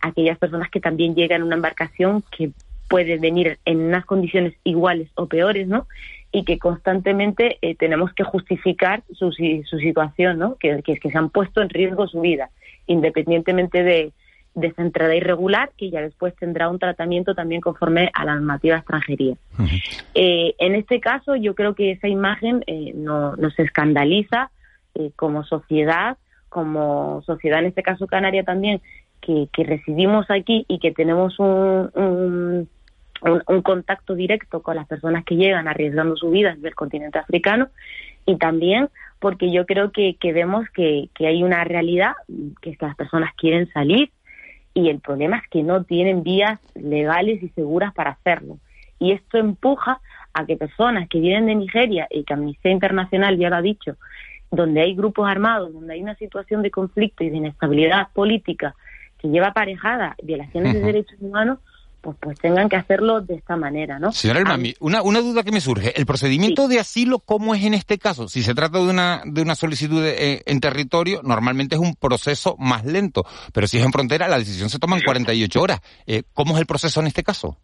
[0.01, 2.53] aquellas personas que también llegan a una embarcación que
[2.91, 5.87] puede venir en unas condiciones iguales o peores, ¿no?
[6.33, 10.57] Y que constantemente eh, tenemos que justificar su, su situación, ¿no?
[10.57, 12.51] Que, que, que, se han puesto en riesgo su vida,
[12.87, 14.13] independientemente de,
[14.55, 18.77] de esa entrada irregular, que ya después tendrá un tratamiento también conforme a la normativa
[18.77, 19.35] extranjería.
[19.59, 20.05] Uh -huh.
[20.15, 24.51] eh, en este caso, yo creo que esa imagen eh, no, nos escandaliza
[24.97, 28.81] eh, como sociedad, como sociedad, en este caso canaria también,
[29.21, 32.69] que, que residimos aquí y que tenemos un, un
[33.23, 37.69] un, un, contacto directo con las personas que llegan arriesgando su vida del continente africano
[38.27, 42.13] y también porque yo creo que, que vemos que, que, hay una realidad,
[42.63, 44.11] que es que las personas quieren salir
[44.73, 48.59] y el problema es que no tienen vías legales y seguras para hacerlo.
[48.99, 50.01] Y esto empuja
[50.33, 53.97] a que personas que vienen de Nigeria y que Amnistía Internacional ya lo ha dicho,
[54.51, 58.75] donde hay grupos armados, donde hay una situación de conflicto y de inestabilidad política
[59.19, 60.81] que lleva aparejada violaciones uh -huh.
[60.81, 61.59] de derechos humanos,
[62.01, 64.13] pues, pues tengan que hacerlo de esta manera, ¿no?
[64.13, 65.99] Señora Elmami, una, una duda que me surge.
[65.99, 66.75] ¿El procedimiento sí.
[66.75, 68.29] de asilo cómo es en este caso?
[68.29, 71.95] Si se trata de una, de una solicitud de, eh, en territorio, normalmente es un
[71.95, 75.81] proceso más lento, pero si es en frontera, la decisión se toma en 48 horas.
[76.07, 77.59] Eh, ¿Cómo es el proceso en este caso?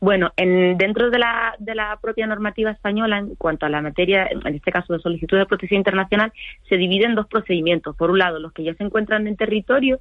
[0.00, 4.26] Bueno, en, dentro de la, de la propia normativa española, en cuanto a la materia,
[4.30, 6.32] en este caso de solicitud de protección internacional,
[6.70, 7.94] se divide en dos procedimientos.
[7.96, 10.00] Por un lado, los que ya se encuentran en territorio,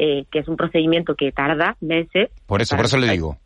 [0.00, 2.30] eh, que es un procedimiento que tarda meses.
[2.46, 3.36] Por eso, por eso le digo.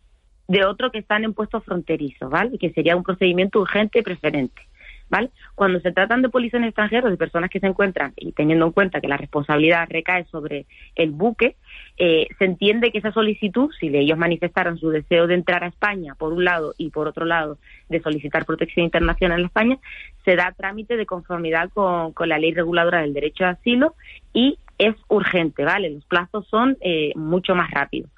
[0.49, 2.59] De otro que están en puestos fronterizos, ¿vale?
[2.59, 4.61] Que sería un procedimiento urgente y preferente.
[5.09, 5.31] ¿Vale?
[5.55, 9.01] Cuando se tratan de polizones extranjeros, de personas que se encuentran, y teniendo en cuenta
[9.01, 11.57] que la responsabilidad recae sobre el buque,
[11.99, 16.15] eh, se entiende que esa solicitud, si ellos manifestaran su deseo de entrar a España,
[16.15, 17.59] por un lado, y por otro lado,
[17.91, 19.79] de solicitar protección internacional en España,
[20.25, 23.95] se da trámite de conformidad con, con la ley reguladora del derecho de asilo
[24.33, 25.91] y es urgente, ¿vale?
[25.91, 28.11] Los plazos son eh, mucho más rápidos.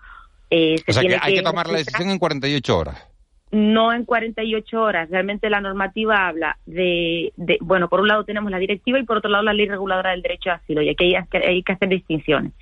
[0.51, 3.14] Eh, o sea que hay que, que tomar la decisión en 48 horas
[3.55, 5.09] no en 48 horas.
[5.11, 9.19] Realmente la normativa habla de, de, bueno, por un lado tenemos la directiva y por
[9.19, 12.53] otro lado la ley reguladora del derecho de asilo y aquí hay que, hacer distinciones.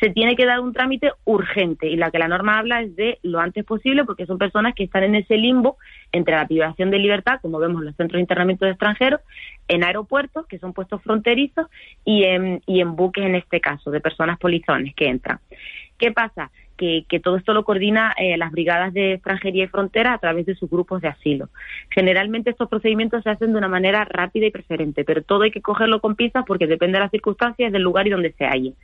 [0.00, 3.18] Se tiene que dar un trámite urgente y la que la norma habla es de
[3.22, 5.76] lo antes posible porque son personas que están en ese limbo
[6.12, 9.20] entre la privación de libertad, como vemos en los centros de internamiento de extranjeros,
[9.68, 11.66] en aeropuertos, que son puestos fronterizos,
[12.04, 15.38] y en, y en buques en este caso, de personas polizones que entran.
[15.98, 16.50] ¿Qué pasa?
[17.08, 20.56] Que, todo esto lo coordina eh, las brigadas de extranjería y frontera a través de
[20.56, 21.48] sus grupos de asilo.
[21.90, 25.62] Generalmente estos procedimientos se hacen de una manera rápida y preferente, pero todo hay que
[25.62, 28.74] cogerlo con pinzas porque depende de las circunstancias, del lugar y donde se halle.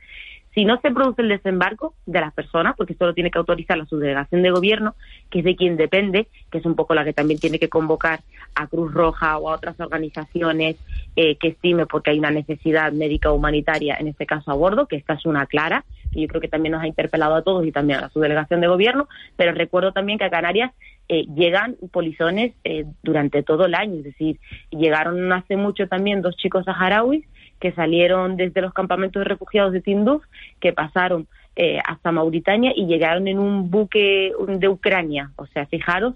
[0.55, 3.77] Si no se produce el desembarco de las personas, porque esto lo tiene que autorizar
[3.77, 4.95] la subdelegación de gobierno,
[5.29, 8.21] que es de quien depende, que es un poco la que también tiene que convocar
[8.55, 10.77] a Cruz Roja o a otras organizaciones
[11.15, 14.95] eh, que estime porque hay una necesidad médica humanitaria, en este caso a bordo, que
[14.95, 17.71] esta es una clara, que yo creo que también nos ha interpelado a todos y
[17.71, 20.71] también a la subdelegación de gobierno, pero recuerdo también que a Canarias
[21.07, 24.39] eh, llegan polizones eh, durante todo el año, es decir,
[24.69, 27.25] llegaron hace mucho también dos chicos saharauis
[27.59, 30.23] que salieron desde los campamentos de refugiados de Tinduf,
[30.59, 36.15] que pasaron eh, hasta Mauritania y llegaron en un buque de Ucrania, o sea, fijaros,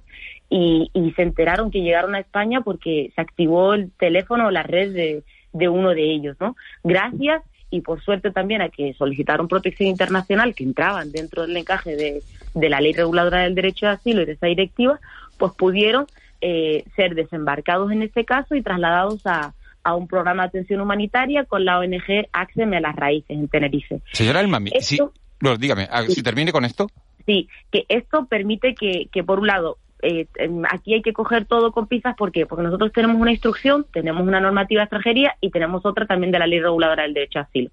[0.49, 4.93] y, se enteraron que llegaron a España porque se activó el teléfono o la red
[4.93, 6.55] de, de uno de ellos, ¿no?
[6.83, 7.41] Gracias
[7.73, 12.21] y por suerte también a que solicitaron protección internacional, que entraban dentro del encaje de,
[12.53, 14.99] de la ley reguladora del derecho de asilo y de esa directiva,
[15.39, 16.05] pues pudieron
[16.39, 21.45] eh, ser desembarcados en este caso y trasladados a, a un programa de atención humanitaria
[21.45, 24.01] con la ONG Axeme a las Raíces en Tenerife.
[24.11, 24.99] Señora Elmami, sí,
[25.41, 26.91] bueno, dígame, si termine con esto.
[27.25, 30.27] Sí, que esto permite que, que por un lado, eh,
[30.69, 32.45] aquí hay que coger todo con pinzas, ¿por qué?
[32.45, 36.39] Porque nosotros tenemos una instrucción, tenemos una normativa de extranjería y tenemos otra también de
[36.39, 37.71] la ley reguladora del derecho a asilo.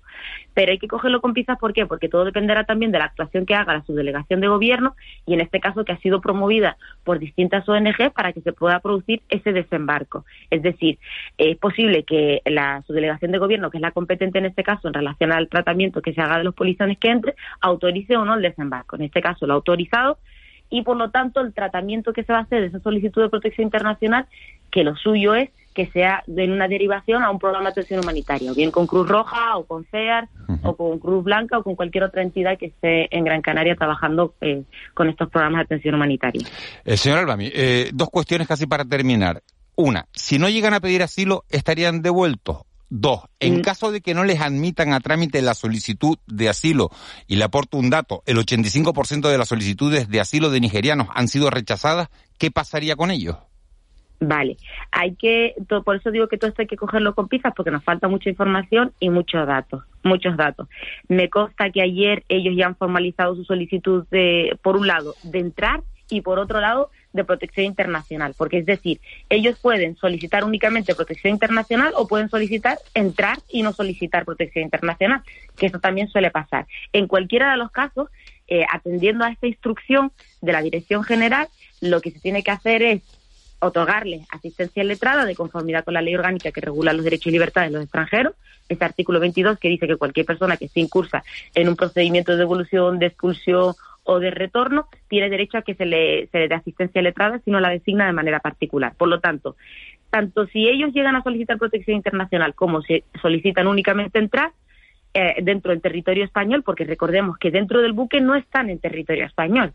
[0.55, 1.87] Pero hay que cogerlo con pinzas, ¿por qué?
[1.87, 4.95] Porque todo dependerá también de la actuación que haga la subdelegación de gobierno
[5.27, 8.79] y en este caso que ha sido promovida por distintas ONG para que se pueda
[8.79, 10.25] producir ese desembarco.
[10.51, 10.99] Es decir,
[11.37, 14.95] es posible que la subdelegación de gobierno, que es la competente en este caso en
[14.95, 18.43] relación al tratamiento que se haga de los polizones que entre, autorice o no el
[18.43, 18.95] desembarco.
[18.97, 20.19] En este caso lo ha autorizado
[20.71, 23.29] y por lo tanto el tratamiento que se va a hacer de esa solicitud de
[23.29, 24.27] protección internacional,
[24.71, 28.51] que lo suyo es que sea en una derivación a un programa de atención humanitaria,
[28.51, 30.29] o bien con Cruz Roja o con CEAR
[30.63, 34.35] o con Cruz Blanca o con cualquier otra entidad que esté en Gran Canaria trabajando
[34.41, 34.65] eh,
[34.95, 36.47] con estos programas de atención humanitaria.
[36.85, 39.43] Eh, señor Albami, eh, dos cuestiones casi para terminar.
[39.77, 43.63] Una, si no llegan a pedir asilo, ¿estarían devueltos Dos, en mm.
[43.63, 46.91] caso de que no les admitan a trámite la solicitud de asilo,
[47.29, 51.29] y le aporto un dato, el 85% de las solicitudes de asilo de nigerianos han
[51.29, 53.37] sido rechazadas, ¿qué pasaría con ellos?
[54.23, 54.59] Vale,
[54.91, 57.83] hay que, por eso digo que todo esto hay que cogerlo con pizzas porque nos
[57.83, 60.69] falta mucha información y muchos datos, muchos datos.
[61.09, 65.39] Me consta que ayer ellos ya han formalizado su solicitud de, por un lado, de
[65.39, 70.95] entrar y por otro lado, de protección internacional, porque es decir, ellos pueden solicitar únicamente
[70.95, 75.23] protección internacional o pueden solicitar entrar y no solicitar protección internacional,
[75.57, 76.67] que eso también suele pasar.
[76.93, 78.09] En cualquiera de los casos,
[78.49, 81.49] eh, atendiendo a esta instrucción de la Dirección General,
[81.81, 83.03] lo que se tiene que hacer es
[83.61, 87.71] otorgarle asistencia letrada de conformidad con la ley orgánica que regula los derechos y libertades
[87.71, 88.35] de los extranjeros,
[88.69, 91.23] ese artículo 22 que dice que cualquier persona que esté incursa
[91.55, 93.75] en un procedimiento de devolución, de expulsión
[94.11, 97.53] o de retorno tiene derecho a que se le, se le dé asistencia letrada si
[97.53, 98.93] no la designa de manera particular.
[98.97, 99.55] Por lo tanto,
[100.11, 104.51] tanto si ellos llegan a solicitar protección internacional como si solicitan únicamente entrar
[105.15, 109.25] eh, dentro del territorio español, porque recordemos que dentro del buque no están en territorio
[109.25, 109.75] español,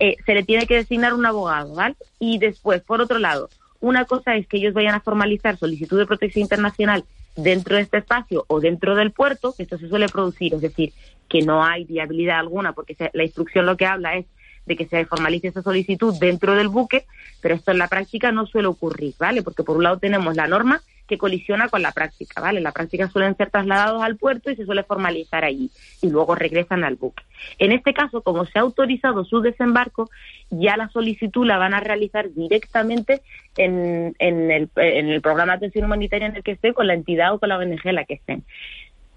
[0.00, 1.94] eh, se le tiene que designar un abogado, ¿vale?
[2.18, 3.48] Y después, por otro lado,
[3.78, 7.04] una cosa es que ellos vayan a formalizar solicitud de protección internacional
[7.36, 10.92] dentro de este espacio o dentro del puerto, que esto se suele producir, es decir,
[11.28, 14.26] que no hay viabilidad alguna, porque la instrucción lo que habla es
[14.68, 17.06] de que se formalice esa solicitud dentro del buque,
[17.40, 19.42] pero esto en la práctica no suele ocurrir, ¿vale?
[19.42, 22.60] Porque por un lado tenemos la norma que colisiona con la práctica, ¿vale?
[22.60, 25.70] La práctica suelen ser trasladados al puerto y se suele formalizar allí
[26.02, 27.24] y luego regresan al buque.
[27.58, 30.10] En este caso, como se ha autorizado su desembarco,
[30.50, 33.22] ya la solicitud la van a realizar directamente
[33.56, 36.94] en, en, el, en el programa de atención humanitaria en el que estén, con la
[36.94, 38.44] entidad o con la ONG en la que estén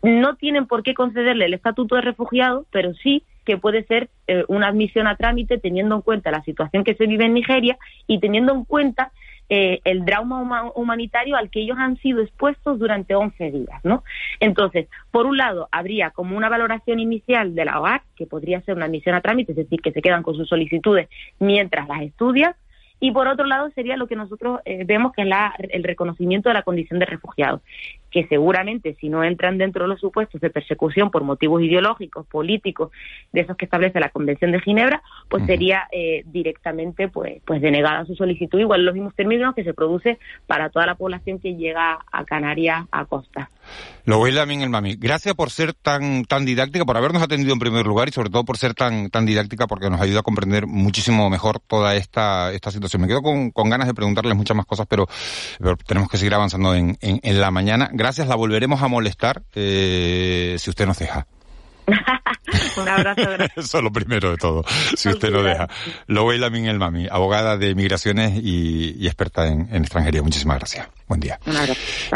[0.02, 4.46] no tienen por qué concederle el estatuto de refugiado, pero sí que puede ser eh,
[4.48, 7.78] una admisión a trámite teniendo en cuenta la situación que se vive en Nigeria
[8.08, 9.12] y teniendo en cuenta
[9.54, 14.04] eh, el drama humanitario al que ellos han sido expuestos durante 11 días, ¿no?
[14.40, 18.76] Entonces, por un lado, habría como una valoración inicial de la OAC, que podría ser
[18.76, 22.56] una admisión a trámite, es decir, que se quedan con sus solicitudes mientras las estudian,
[23.02, 26.48] y por otro lado sería lo que nosotros eh, vemos que es la, el reconocimiento
[26.48, 27.62] de la condición de refugiado,
[28.12, 32.92] que seguramente si no entran dentro de los supuestos de persecución por motivos ideológicos, políticos,
[33.32, 38.06] de esos que establece la Convención de Ginebra, pues sería eh, directamente pues, pues denegada
[38.06, 42.00] su solicitud, igual los mismos términos que se produce para toda la población que llega
[42.12, 43.50] a Canarias a costa.
[44.06, 44.96] Lo voy también el mami.
[44.96, 48.44] Gracias por ser tan tan didáctica, por habernos atendido en primer lugar y sobre todo
[48.44, 52.72] por ser tan tan didáctica porque nos ayuda a comprender muchísimo mejor toda esta esta
[52.72, 53.02] situación.
[53.02, 55.08] Me quedo con, con ganas de preguntarles muchas más cosas, pero,
[55.88, 57.90] tenemos que seguir avanzando en, en, la mañana.
[58.02, 61.28] Gracias, la volveremos a molestar eh, si usted nos deja.
[62.78, 63.22] Un abrazo.
[63.56, 64.64] Eso es lo primero de todo,
[64.98, 65.70] si usted lo deja.
[66.08, 70.24] Lo Lamin El Mami, abogada de migraciones y, experta en, extranjería.
[70.24, 70.88] Muchísimas gracias.
[71.08, 71.40] Buen día.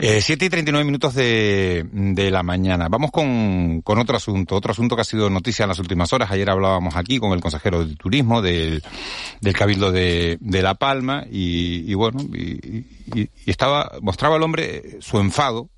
[0.01, 2.87] Eh, 7 y 39 minutos de, de la mañana.
[2.89, 6.31] Vamos con, con otro asunto, otro asunto que ha sido noticia en las últimas horas.
[6.31, 8.81] Ayer hablábamos aquí con el consejero de turismo del,
[9.39, 14.97] del Cabildo de, de La Palma y, y bueno, y, y, estaba, mostraba al hombre
[14.99, 15.69] su enfado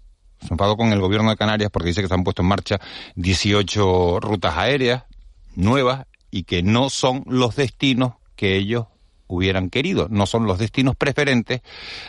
[0.41, 2.79] se enfadó con el gobierno de Canarias porque dice que se han puesto en marcha
[3.15, 5.03] 18 rutas aéreas
[5.55, 8.85] nuevas y que no son los destinos que ellos
[9.27, 11.61] hubieran querido, no son los destinos preferentes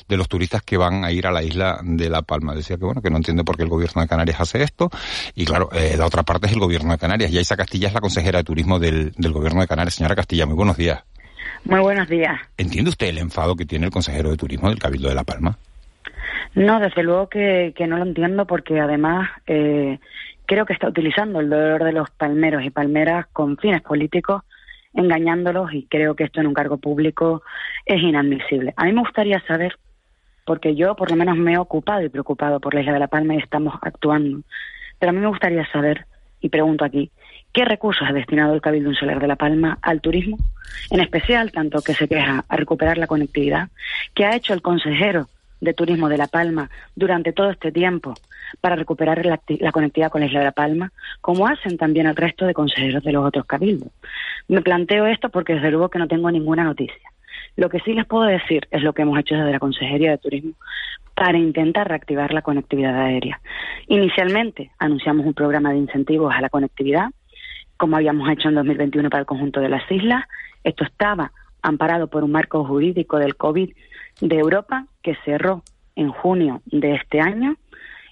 [0.08, 2.54] de los turistas que van a ir a la isla de La Palma.
[2.54, 4.88] Decía que bueno, que no entiende por qué el gobierno de Canarias hace esto.
[5.34, 7.32] Y claro, eh, la otra parte es el gobierno de Canarias.
[7.32, 9.94] Y Isa Castilla es la consejera de turismo del, del gobierno de Canarias.
[9.94, 11.02] Señora Castilla, muy buenos días.
[11.64, 12.38] Muy buenos días.
[12.56, 15.58] ¿Entiende usted el enfado que tiene el consejero de turismo del Cabildo de La Palma?
[16.58, 20.00] No, desde luego que, que no lo entiendo porque además eh,
[20.44, 24.42] creo que está utilizando el dolor de los palmeros y palmeras con fines políticos,
[24.92, 27.42] engañándolos y creo que esto en un cargo público
[27.86, 28.74] es inadmisible.
[28.76, 29.78] A mí me gustaría saber,
[30.44, 33.06] porque yo por lo menos me he ocupado y preocupado por la isla de La
[33.06, 34.40] Palma y estamos actuando,
[34.98, 36.06] pero a mí me gustaría saber,
[36.40, 37.12] y pregunto aquí,
[37.52, 40.38] ¿qué recursos ha destinado el Cabildo Insular de La Palma al turismo?
[40.90, 43.68] En especial, tanto que se queja a recuperar la conectividad,
[44.12, 45.28] que ha hecho el consejero
[45.60, 48.14] de Turismo de La Palma durante todo este tiempo
[48.60, 49.38] para recuperar la,
[49.72, 53.12] conectividad con la isla de La Palma, como hacen también el resto de consejeros de
[53.12, 53.90] los otros cabildos.
[54.48, 57.10] Me planteo esto porque desde luego que no tengo ninguna noticia.
[57.56, 60.18] Lo que sí les puedo decir es lo que hemos hecho desde la Consejería de
[60.18, 60.52] Turismo
[61.14, 63.40] para intentar reactivar la conectividad aérea.
[63.88, 67.08] Inicialmente anunciamos un programa de incentivos a la conectividad,
[67.76, 70.24] como habíamos hecho en 2021 para el conjunto de las islas.
[70.62, 71.32] Esto estaba
[71.62, 73.70] amparado por un marco jurídico del COVID
[74.20, 75.62] de Europa que cerró
[75.96, 77.56] en junio de este año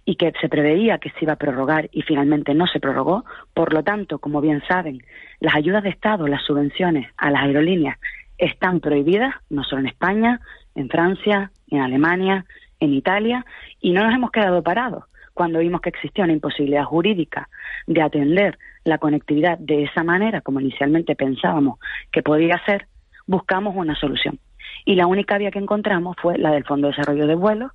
[0.05, 3.25] y que se preveía que se iba a prorrogar y finalmente no se prorrogó.
[3.53, 5.03] Por lo tanto, como bien saben,
[5.41, 7.99] las ayudas de Estado, las subvenciones a las aerolíneas
[8.39, 10.41] están prohibidas, no solo en España,
[10.75, 12.47] en Francia, en Alemania,
[12.79, 13.45] en Italia,
[13.81, 15.05] y no nos hemos quedado parados.
[15.35, 17.49] Cuando vimos que existía una imposibilidad jurídica
[17.87, 21.79] de atender la conectividad de esa manera, como inicialmente pensábamos
[22.13, 22.87] que podía ser,
[23.27, 24.39] buscamos una solución
[24.87, 27.73] y la única vía que encontramos fue la del Fondo de Desarrollo de Vuelos,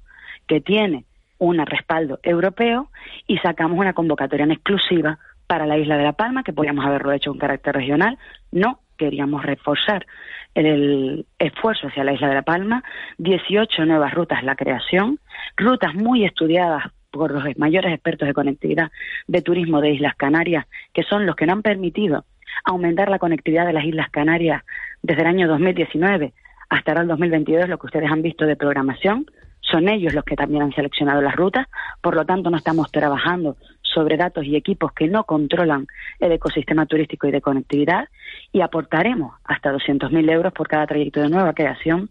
[0.48, 1.06] que tiene
[1.38, 2.90] un respaldo europeo
[3.28, 7.12] y sacamos una convocatoria en exclusiva para la isla de La Palma, que podríamos haberlo
[7.12, 8.18] hecho con carácter regional.
[8.52, 10.08] No queríamos reforzar
[10.56, 12.84] el esfuerzo hacia la isla de La Palma,
[13.18, 15.20] 18 nuevas rutas la creación,
[15.58, 18.90] rutas muy estudiadas por los mayores expertos de conectividad
[19.28, 22.24] de turismo de Islas Canarias, que son los que no han permitido
[22.64, 24.64] aumentar la conectividad de las Islas Canarias
[25.02, 26.32] desde el año 2019
[26.72, 29.26] hasta ahora el 2022 lo que ustedes han visto de programación.
[29.60, 31.68] Son ellos los que también han seleccionado las rutas,
[32.02, 35.88] por lo tanto no estamos trabajando sobre datos y equipos que no controlan
[36.20, 38.08] el ecosistema turístico y de conectividad
[38.54, 42.10] y aportaremos hasta 200.000 euros por cada trayecto de nueva creación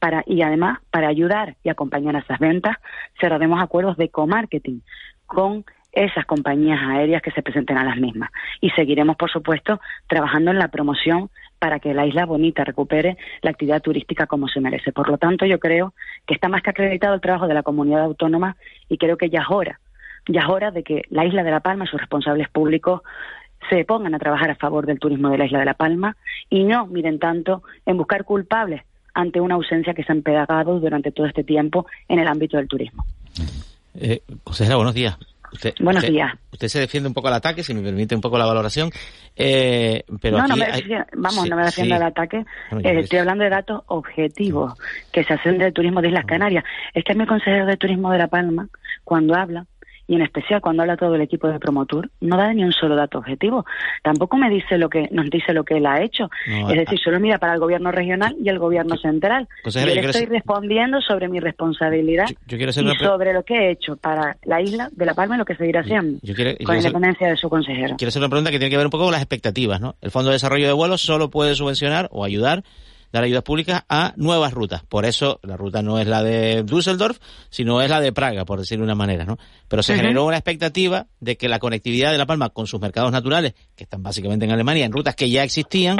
[0.00, 2.76] para, y además para ayudar y acompañar a esas ventas
[3.20, 4.80] cerraremos acuerdos de co-marketing
[5.26, 8.30] con esas compañías aéreas que se presenten a las mismas.
[8.60, 11.30] Y seguiremos, por supuesto, trabajando en la promoción
[11.60, 14.92] para que la isla bonita recupere la actividad turística como se merece.
[14.92, 15.92] Por lo tanto, yo creo
[16.26, 18.56] que está más que acreditado el trabajo de la comunidad autónoma
[18.88, 19.78] y creo que ya es hora,
[20.26, 23.02] ya es hora de que la isla de La Palma y sus responsables públicos
[23.68, 26.16] se pongan a trabajar a favor del turismo de la isla de La Palma
[26.48, 28.82] y no miren tanto en buscar culpables
[29.12, 32.68] ante una ausencia que se han pegado durante todo este tiempo en el ámbito del
[32.68, 33.04] turismo.
[33.94, 35.18] Eh, consejera, buenos días.
[35.52, 36.32] Usted, Buenos días.
[36.52, 38.90] Usted se defiende un poco al ataque, si me permite un poco la valoración.
[39.36, 42.44] Eh, pero no, no me defiendo, vamos, no me defiendo al ataque.
[42.82, 44.74] Eh, estoy hablando de datos objetivos
[45.12, 46.64] que se hacen del turismo de Islas Canarias.
[46.94, 48.68] Es que a mi consejero de turismo de La Palma,
[49.04, 49.66] cuando habla,
[50.10, 52.96] y en especial cuando habla todo el equipo de Promotur, no da ni un solo
[52.96, 53.64] dato objetivo.
[54.02, 56.28] Tampoco me dice lo que nos dice lo que él ha hecho.
[56.68, 59.46] es decir, solo mira para el gobierno regional y el gobierno central.
[59.64, 64.60] yo, le estoy respondiendo sobre mi responsabilidad y sobre lo que he hecho para la
[64.60, 66.18] isla de La Palma y lo que seguirá haciendo
[66.64, 67.94] con independencia de su consejero.
[67.96, 69.94] Quiero hacer una pregunta que tiene que ver un poco con las expectativas, ¿no?
[70.00, 72.64] El Fondo de Desarrollo de Vuelos solo puede subvencionar o ayudar
[73.12, 74.82] dar ayudas públicas a nuevas rutas.
[74.84, 77.18] Por eso la ruta no es la de Düsseldorf,
[77.50, 79.38] sino es la de Praga, por decirlo de una manera, ¿no?
[79.68, 83.12] Pero se generó una expectativa de que la conectividad de La Palma con sus mercados
[83.12, 85.98] naturales, que están básicamente en Alemania, en rutas que ya existían,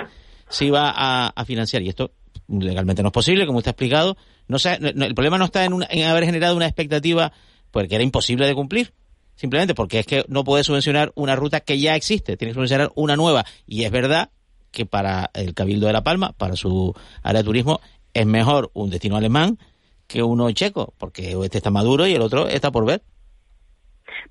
[0.49, 1.83] se iba a, financiar.
[1.83, 2.13] Y esto
[2.49, 4.17] legalmente no es posible, como usted ha explicado.
[4.49, 7.33] No, el problema no está en, en haber generado una expectativa
[7.71, 8.93] porque era imposible de cumplir,
[9.37, 12.91] simplemente porque es que no puede subvencionar una ruta que ya existe, tiene que subvencionar
[12.97, 13.45] una nueva.
[13.67, 14.31] Y es verdad
[14.71, 17.81] que para el Cabildo de La Palma, para su área de turismo,
[18.15, 19.59] es mejor un destino alemán
[20.07, 23.03] que uno checo, porque este está maduro y el otro está por ver.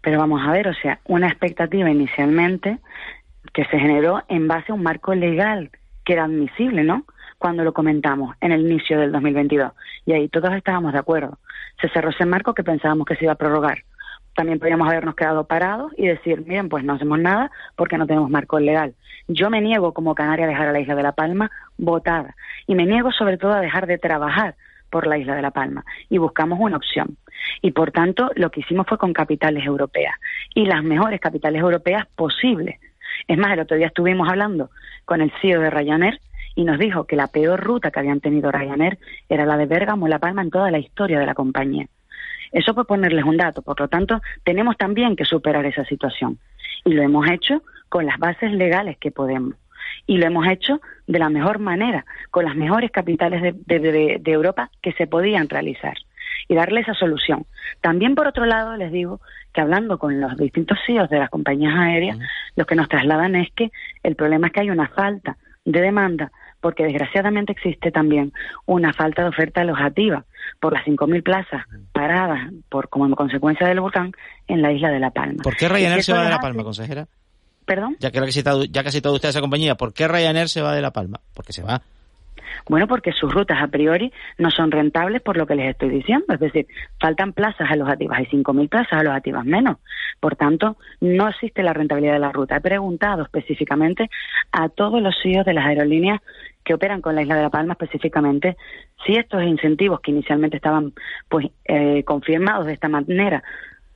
[0.01, 2.79] Pero vamos a ver, o sea, una expectativa inicialmente
[3.53, 5.71] que se generó en base a un marco legal
[6.03, 7.05] que era admisible, ¿no?
[7.37, 9.71] Cuando lo comentamos en el inicio del 2022.
[10.05, 11.39] Y ahí todos estábamos de acuerdo.
[11.81, 13.83] Se cerró ese marco que pensábamos que se iba a prorrogar.
[14.39, 18.29] También podríamos habernos quedado parados y decir, miren, pues no hacemos nada porque no tenemos
[18.29, 18.95] marco legal.
[19.27, 22.37] Yo me niego como Canaria a dejar a la isla de La Palma votada.
[22.65, 24.55] Y me niego sobre todo a dejar de trabajar
[24.89, 25.83] por la isla de La Palma.
[26.07, 27.17] Y buscamos una opción.
[27.61, 30.15] Y por tanto, lo que hicimos fue con capitales europeas.
[30.55, 32.79] Y las mejores capitales europeas posibles.
[33.27, 34.69] Es más, el otro día estuvimos hablando
[35.03, 36.21] con el CEO de Ryanair
[36.55, 40.07] y nos dijo que la peor ruta que habían tenido Ryanair era la de Bérgamo
[40.07, 41.87] La Palma en toda la historia de la compañía.
[42.51, 43.61] Eso por ponerles un dato.
[43.61, 46.39] Por lo tanto, tenemos también que superar esa situación.
[46.85, 49.55] Y lo hemos hecho con las bases legales que podemos.
[50.05, 54.69] Y lo hemos hecho de la mejor manera, con las mejores capitales de, de Europa
[54.81, 55.95] que se podían realizar
[56.47, 57.45] y darle esa solución.
[57.81, 59.21] También, por otro lado, les digo
[59.53, 62.17] que hablando con los distintos CEOs de las compañías aéreas,
[62.55, 63.71] lo que nos trasladan es que
[64.03, 66.31] el problema es que hay una falta de demanda
[66.61, 68.33] porque desgraciadamente existe también
[68.65, 70.25] una falta de oferta alojativa
[70.59, 74.11] por las 5.000 plazas paradas por como consecuencia del volcán
[74.47, 75.41] en la isla de La Palma.
[75.43, 77.07] ¿Por qué Ryanair se va de La Palma, consejera?
[77.65, 77.95] ¿Perdón?
[77.99, 80.61] Ya que, ha citado, ya que ha citado usted esa compañía, ¿por qué Ryanair se
[80.61, 81.19] va de La Palma?
[81.33, 81.81] Porque se va
[82.67, 86.25] bueno, porque sus rutas a priori no son rentables por lo que les estoy diciendo.
[86.33, 86.67] Es decir,
[86.99, 89.77] faltan plazas alojativas, hay 5.000 plazas alojativas menos.
[90.19, 92.57] Por tanto, no existe la rentabilidad de la ruta.
[92.57, 94.09] He preguntado específicamente
[94.51, 96.21] a todos los CEOs de las aerolíneas
[96.63, 98.57] que operan con la isla de La Palma específicamente
[99.05, 100.93] si estos incentivos que inicialmente estaban
[101.27, 103.43] pues eh, confirmados de esta manera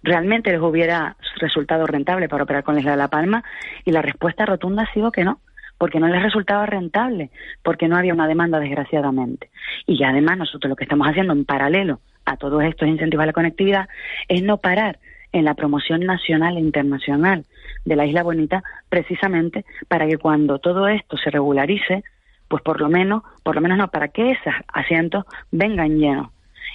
[0.02, 3.44] realmente les hubiera resultado rentable para operar con la isla de La Palma
[3.86, 5.40] y la respuesta rotunda ha sido que no
[5.84, 7.30] porque no les resultaba rentable,
[7.62, 9.50] porque no había una demanda, desgraciadamente.
[9.86, 13.34] Y además nosotros lo que estamos haciendo en paralelo a todos estos incentivos a la
[13.34, 13.90] conectividad
[14.30, 15.00] es no parar
[15.34, 17.44] en la promoción nacional e internacional
[17.84, 22.06] de la Isla Bonita, precisamente para que cuando todo esto se regularice,
[22.48, 26.30] pues por lo menos, por lo menos no, para que esos asientos vengan llenos.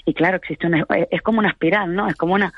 [0.04, 2.08] Y claro, existe una, es como una espiral, ¿no?
[2.08, 2.52] Es como una,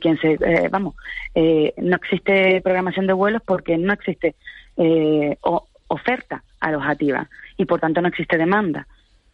[0.00, 0.94] quien se, eh, vamos,
[1.34, 4.36] eh, no existe programación de vuelos porque no existe
[4.80, 5.36] eh,
[5.88, 8.86] oferta alojativa y por tanto no existe demanda.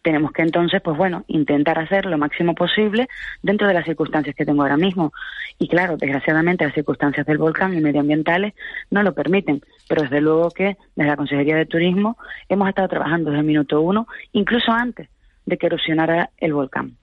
[0.02, 3.08] Tenemos que entonces, pues bueno, intentar hacer lo máximo posible
[3.42, 5.14] dentro de las circunstancias que tengo ahora mismo.
[5.58, 8.52] Y claro, desgraciadamente las circunstancias del volcán y medioambientales
[8.90, 12.18] no lo permiten, pero desde luego que desde la Consejería de Turismo
[12.50, 15.08] hemos estado trabajando desde el minuto uno, incluso antes
[15.46, 16.98] de que erosionara el volcán.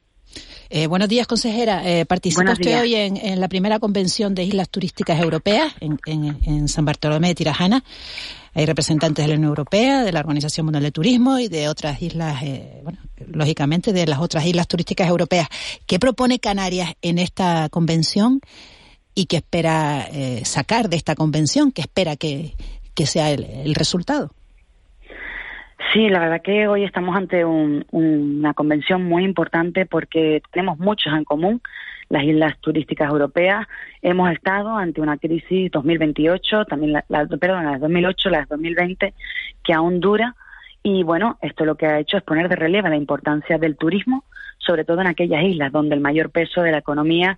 [0.70, 1.82] Eh, buenos días, consejera.
[1.84, 6.86] Eh, participa usted hoy en, la primera convención de islas turísticas europeas en, en San
[6.86, 7.84] Bartolomé de Tirajana.
[8.54, 12.02] Hay representantes de la Unión Europea, de la Organización Mundial de Turismo y de otras
[12.02, 13.00] islas, eh, bueno,
[13.32, 15.48] lógicamente de las otras islas turísticas europeas.
[15.88, 18.42] ¿Qué propone Canarias en esta convención
[19.16, 21.72] y qué espera eh, sacar de esta convención?
[21.72, 22.54] ¿Qué espera que,
[23.06, 24.32] sea el, resultado?
[25.92, 31.24] Sí, la verdad que hoy estamos ante una convención muy importante porque tenemos muchos en
[31.24, 31.62] común
[32.12, 33.66] las islas turísticas europeas.
[34.02, 39.14] Hemos estado ante una crisis 2028, también la, la, perdón, las 2008, las 2020,
[39.64, 40.36] que aún dura.
[40.84, 44.26] Y bueno, esto lo que ha hecho es poner de relieve la importancia del turismo,
[44.58, 47.38] sobre todo en aquellas islas donde el mayor peso de la economía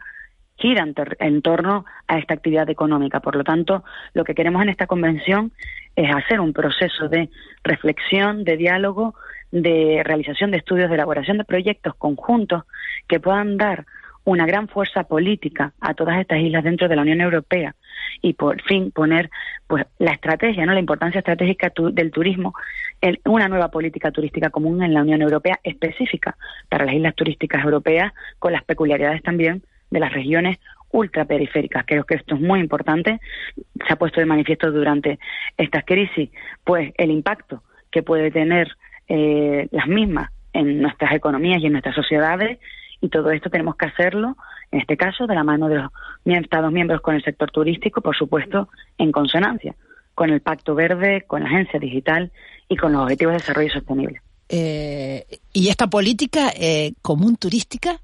[0.58, 0.88] gira
[1.20, 3.20] en, torno a esta actividad económica.
[3.20, 5.52] Por lo tanto, lo que queremos en esta convención
[5.96, 7.30] es hacer un proceso de
[7.64, 9.14] reflexión, de diálogo,
[9.52, 12.64] de realización de estudios, de elaboración de proyectos conjuntos
[13.08, 13.86] que puedan dar
[14.26, 17.76] una gran fuerza política a todas estas islas dentro de la Unión Europea
[18.22, 19.30] y por fin poner
[19.68, 22.54] pues la estrategia, no la importancia estratégica del turismo
[23.02, 26.38] en una nueva política turística común en la Unión Europea específica
[26.70, 30.58] para las islas turísticas europeas con las peculiaridades también de las regiones
[30.92, 31.86] ultraperiféricas.
[31.86, 33.20] Creo que esto es muy importante.
[33.56, 35.20] Se ha puesto de manifiesto durante
[35.58, 36.30] esta crisis
[36.64, 38.70] pues el impacto que puede tener
[39.08, 42.60] eh, las mismas en nuestras economías y en nuestras sociedades
[43.04, 44.38] y todo esto tenemos que hacerlo,
[44.72, 45.92] en este caso, de la mano de los
[46.24, 49.76] Estados miembros con el sector turístico, por supuesto, en consonancia
[50.16, 52.32] con el Pacto Verde, con la Agencia Digital
[52.70, 54.22] y con los Objetivos de Desarrollo Sostenible.
[54.48, 58.00] Eh, ¿Y esta política eh, común turística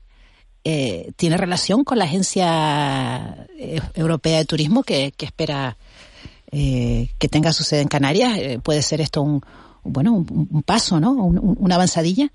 [0.66, 3.48] eh, tiene relación con la Agencia
[3.96, 5.78] Europea de Turismo que, espera
[6.52, 8.38] que tenga su sede en Canarias?
[8.64, 9.42] ¿Puede ser esto un,
[9.84, 11.12] bueno, un, paso, ¿no?
[11.14, 12.34] una avanzadilla?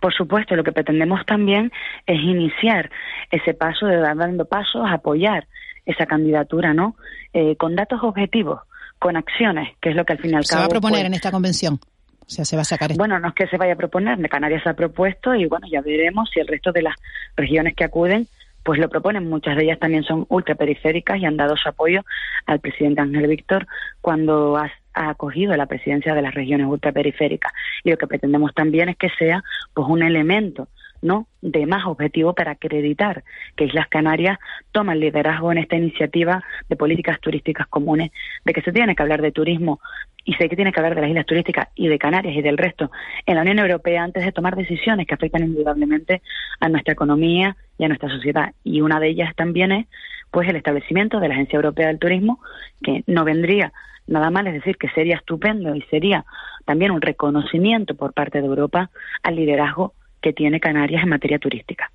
[0.00, 1.72] Por supuesto, lo que pretendemos también
[2.06, 2.90] es iniciar
[3.30, 5.46] ese paso de dar dando pasos, apoyar
[5.84, 6.96] esa candidatura, ¿no?
[7.32, 8.60] Eh, con datos objetivos,
[8.98, 11.30] con acciones, que es lo que al final ¿Se va a proponer pues en esta
[11.30, 11.80] convención?
[12.26, 13.00] O sea, se va a sacar esto.
[13.00, 15.80] Bueno, no es que se vaya a proponer, Canarias se ha propuesto y bueno, ya
[15.80, 16.94] veremos si el resto de las
[17.36, 18.26] regiones que acuden
[18.64, 19.28] pues lo proponen.
[19.28, 22.04] Muchas de ellas también son ultraperiféricas y han dado su apoyo
[22.46, 23.68] al presidente Ángel Víctor
[24.00, 24.58] cuando
[24.96, 27.52] ha, acogido la presidencia de las regiones ultraperiféricas.
[27.84, 29.42] Y lo que pretendemos también es que sea
[29.74, 30.68] pues un elemento
[31.02, 31.28] ¿no?
[31.42, 33.22] de más objetivo para acreditar
[33.54, 34.38] que Islas Canarias
[34.72, 38.10] toma el liderazgo en esta iniciativa de políticas turísticas comunes,
[38.44, 39.80] de que se tiene que hablar de turismo
[40.24, 42.58] y sé que tiene que hablar de las islas turísticas y de Canarias y del
[42.58, 42.90] resto
[43.26, 46.20] en la Unión Europea antes de tomar decisiones que afectan indudablemente
[46.58, 48.52] a nuestra economía y a nuestra sociedad.
[48.64, 49.86] Y una de ellas también es
[50.32, 52.40] pues el establecimiento de la Agencia Europea del Turismo,
[52.82, 53.72] que no vendría
[54.06, 56.24] nada mal, es decir, que sería estupendo y sería
[56.64, 58.90] también un reconocimiento por parte de Europa
[59.22, 61.90] al liderazgo que tiene Canarias en materia turística.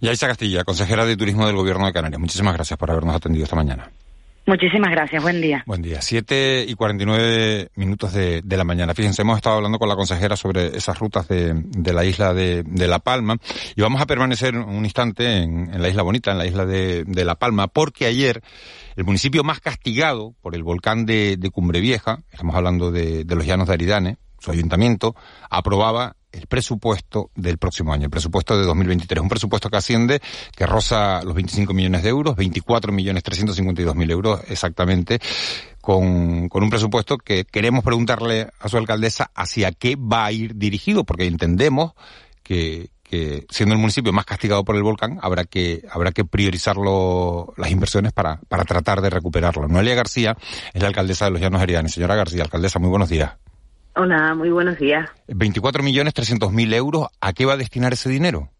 [0.00, 2.20] Yaisa Castilla, consejera de Turismo del Gobierno de Canarias.
[2.20, 3.88] Muchísimas gracias por habernos atendido esta mañana.
[4.46, 5.64] Muchísimas gracias, buen día.
[5.66, 6.00] Buen día.
[6.00, 8.94] Siete y cuarenta y nueve minutos de, de, la mañana.
[8.94, 12.62] Fíjense, hemos estado hablando con la consejera sobre esas rutas de, de la isla de,
[12.62, 13.38] de, La Palma
[13.74, 17.24] y vamos a permanecer un instante en, en la isla bonita, en la isla de,
[17.24, 18.40] La Palma, porque ayer
[18.96, 23.68] el municipio más castigado por el volcán de, Cumbre Vieja, estamos hablando de, los llanos
[23.68, 25.14] de Aridane, su ayuntamiento,
[25.50, 29.22] aprobaba el presupuesto del próximo año, el presupuesto de 2023.
[29.22, 30.20] Un presupuesto que asciende,
[30.54, 35.18] que roza los 25 millones de euros, 24 millones 352 mil euros exactamente,
[35.80, 40.56] con, con un presupuesto que queremos preguntarle a su alcaldesa hacia qué va a ir
[40.56, 41.92] dirigido, porque entendemos
[42.42, 47.54] que, que siendo el municipio más castigado por el volcán, habrá que, habrá que priorizarlo
[47.56, 49.68] las inversiones para, para tratar de recuperarlo.
[49.68, 50.36] Noelia García
[50.74, 51.92] es la alcaldesa de los Llanos Heridanes.
[51.92, 53.36] Señora García, alcaldesa, muy buenos días.
[53.94, 55.08] Hola, muy buenos días.
[55.28, 58.50] 24 millones 300 mil euros, ¿a qué va a destinar ese dinero?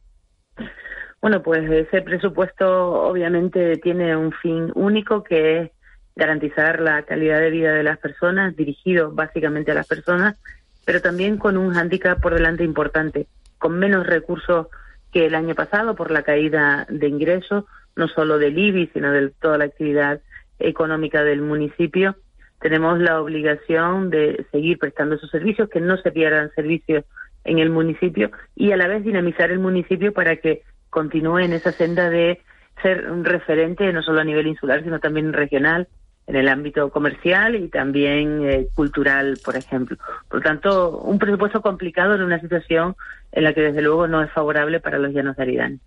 [1.21, 5.71] Bueno, pues ese presupuesto obviamente tiene un fin único que es
[6.15, 10.37] garantizar la calidad de vida de las personas, dirigido básicamente a las personas,
[10.85, 13.27] pero también con un hándicap por delante importante,
[13.59, 14.69] con menos recursos
[15.13, 19.31] que el año pasado por la caída de ingresos, no solo del IBI, sino de
[19.41, 20.21] toda la actividad
[20.59, 22.17] económica del municipio.
[22.61, 27.05] Tenemos la obligación de seguir prestando esos servicios, que no se pierdan servicios
[27.45, 31.73] en el municipio y a la vez dinamizar el municipio para que continúe en esa
[31.73, 32.41] senda de
[32.83, 35.89] ser un referente no solo a nivel insular, sino también regional
[36.27, 39.97] en el ámbito comercial y también eh, cultural, por ejemplo.
[40.29, 42.97] Por lo tanto, un presupuesto complicado en una situación
[43.33, 45.79] en la que desde luego no es favorable para los llanos de Aridane.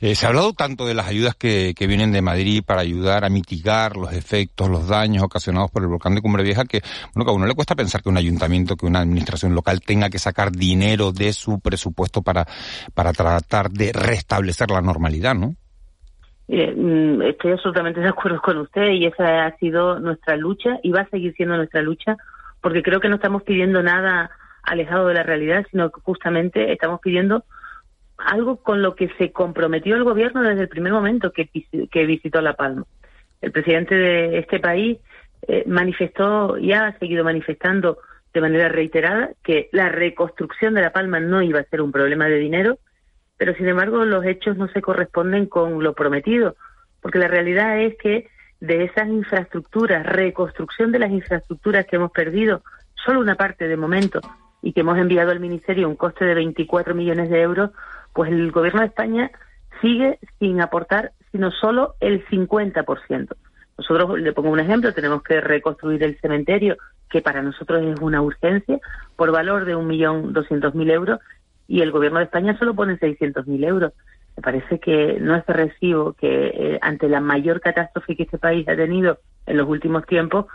[0.00, 3.24] eh, se ha hablado tanto de las ayudas que, que, vienen de Madrid para ayudar
[3.24, 6.82] a mitigar los efectos, los daños ocasionados por el volcán de Cumbre Vieja, que
[7.14, 10.10] bueno, que a uno le cuesta pensar que un ayuntamiento, que una administración local tenga
[10.10, 12.46] que sacar dinero de su presupuesto para,
[12.94, 15.56] para tratar de restablecer la normalidad, ¿no?
[16.48, 21.00] Eh, estoy absolutamente de acuerdo con usted y esa ha sido nuestra lucha y va
[21.00, 22.16] a seguir siendo nuestra lucha
[22.60, 24.30] porque creo que no estamos pidiendo nada
[24.62, 27.44] alejado de la realidad, sino que justamente estamos pidiendo
[28.18, 31.48] algo con lo que se comprometió el gobierno desde el primer momento que,
[31.90, 32.84] que visitó La Palma.
[33.40, 34.98] El presidente de este país
[35.46, 37.98] eh, manifestó y ha seguido manifestando
[38.32, 42.26] de manera reiterada que la reconstrucción de La Palma no iba a ser un problema
[42.26, 42.78] de dinero,
[43.36, 46.56] pero sin embargo los hechos no se corresponden con lo prometido,
[47.00, 48.28] porque la realidad es que
[48.60, 52.62] de esas infraestructuras, reconstrucción de las infraestructuras que hemos perdido,
[53.04, 54.20] solo una parte de momento,
[54.62, 57.70] y que hemos enviado al Ministerio un coste de 24 millones de euros,
[58.12, 59.30] pues el Gobierno de España
[59.80, 63.28] sigue sin aportar sino solo el 50%.
[63.78, 66.76] Nosotros, le pongo un ejemplo, tenemos que reconstruir el cementerio,
[67.10, 68.78] que para nosotros es una urgencia,
[69.16, 71.20] por valor de 1.200.000 euros,
[71.68, 73.92] y el gobierno de España solo pone 600.000 euros.
[74.36, 78.68] Me parece que no es recibo que eh, ante la mayor catástrofe que este país
[78.68, 80.46] ha tenido en los últimos tiempos,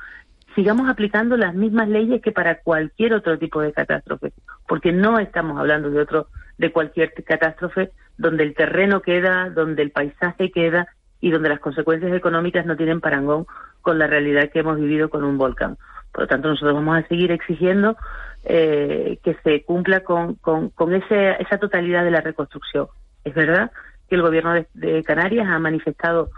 [0.55, 4.33] sigamos aplicando las mismas leyes que para cualquier otro tipo de catástrofe,
[4.67, 9.91] porque no estamos hablando de otro de cualquier catástrofe donde el terreno queda, donde el
[9.91, 10.87] paisaje queda
[11.19, 13.45] y donde las consecuencias económicas no tienen parangón
[13.81, 15.77] con la realidad que hemos vivido con un volcán.
[16.11, 17.95] Por lo tanto, nosotros vamos a seguir exigiendo
[18.43, 22.87] eh, que se cumpla con, con, ese, esa totalidad de la reconstrucción.
[23.23, 23.71] Es verdad
[24.09, 26.31] que el gobierno de, de Canarias ha manifestado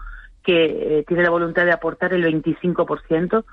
[0.44, 3.46] que eh, tiene la voluntad de aportar el 25%,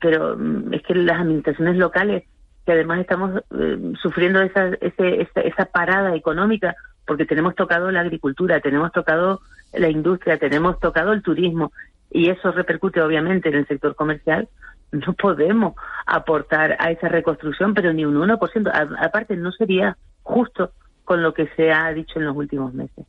[0.00, 2.24] pero mm, es que las administraciones locales,
[2.66, 6.74] que además estamos eh, sufriendo esa, ese, esa, esa parada económica,
[7.06, 9.40] porque tenemos tocado la agricultura, tenemos tocado
[9.72, 11.72] la industria, tenemos tocado el turismo,
[12.10, 14.48] y eso repercute obviamente en el sector comercial,
[14.92, 15.74] no podemos
[16.06, 18.96] aportar a esa reconstrucción, pero ni un 1%.
[19.00, 20.72] aparte, no sería justo
[21.04, 23.04] con lo que se ha dicho en los últimos meses.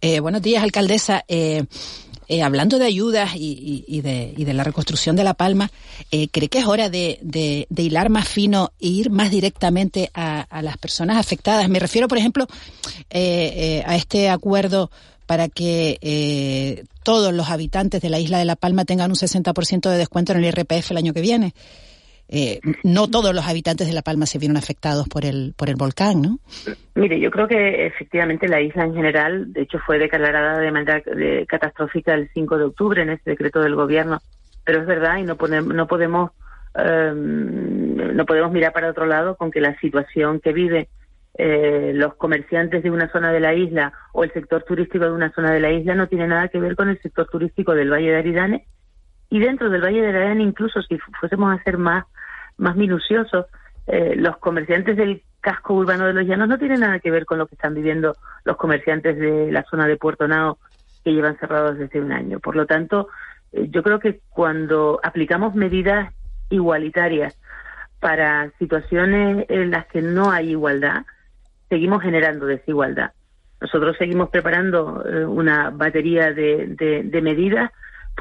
[0.00, 1.24] Eh, buenos días, alcaldesa.
[1.28, 1.64] Eh,
[2.26, 5.70] eh, hablando de ayudas y, y, de, y, de, la reconstrucción de La Palma,
[6.10, 10.62] eh, ¿cree que es hora de, hilar más fino e ir más directamente a, a
[10.62, 11.68] las personas afectadas?
[11.68, 12.46] Me refiero, por ejemplo,
[13.10, 14.90] a este acuerdo
[15.26, 19.96] para que todos los habitantes de la isla de La Palma tengan un 60% de
[19.96, 21.52] descuento en el IRPF el año que viene.
[22.28, 25.76] Eh, no todos los habitantes de La Palma se vieron afectados por el, por el
[25.76, 26.38] volcán, ¿no?
[26.94, 31.02] Mire, yo creo que efectivamente la isla en general, de hecho, fue declarada de manera
[31.46, 34.20] catastrófica el 5 de octubre en ese decreto del gobierno,
[34.64, 36.30] pero es verdad y no, podemos, no podemos
[36.74, 40.88] em, no podemos mirar para otro lado con que la situación que vive
[41.36, 45.32] eh, los comerciantes de una zona de la isla o el sector turístico de una
[45.32, 48.10] zona de la isla no tiene nada que ver con el sector turístico del Valle
[48.10, 48.66] de Aridane
[49.30, 52.04] y dentro del Valle de Aridane incluso si fuésemos a ser más
[52.56, 53.46] más minuciosos
[53.86, 57.38] eh, los comerciantes del casco urbano de los llanos no tienen nada que ver con
[57.38, 60.58] lo que están viviendo los comerciantes de la zona de Puerto Nao
[61.04, 62.40] que llevan cerrados desde un año.
[62.40, 63.08] Por lo tanto,
[63.52, 66.14] eh, yo creo que cuando aplicamos medidas
[66.48, 67.38] igualitarias
[68.00, 71.04] para situaciones en las que no hay igualdad,
[71.68, 73.12] seguimos generando desigualdad.
[73.60, 77.70] Nosotros seguimos preparando eh, una batería de, medidas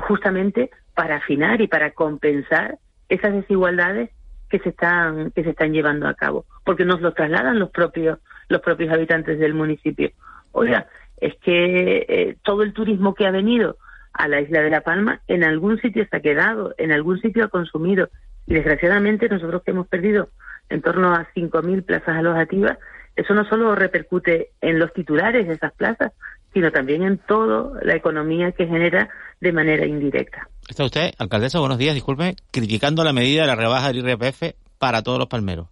[0.07, 2.77] justamente para afinar y para compensar
[3.09, 4.09] esas desigualdades
[4.49, 8.19] que se están que se están llevando a cabo, porque nos lo trasladan los propios
[8.49, 10.11] los propios habitantes del municipio.
[10.51, 10.87] Oiga,
[11.19, 13.77] es que eh, todo el turismo que ha venido
[14.13, 17.45] a la isla de La Palma en algún sitio se ha quedado, en algún sitio
[17.45, 18.09] ha consumido
[18.45, 20.29] y desgraciadamente nosotros que hemos perdido
[20.69, 22.77] en torno a 5.000 plazas alojativas,
[23.15, 26.13] eso no solo repercute en los titulares de esas plazas,
[26.53, 29.09] sino también en toda la economía que genera
[29.41, 30.47] de manera indirecta.
[30.67, 35.01] Está usted, alcaldesa, buenos días, disculpe, criticando la medida de la rebaja del IRPF para
[35.01, 35.67] todos los palmeros.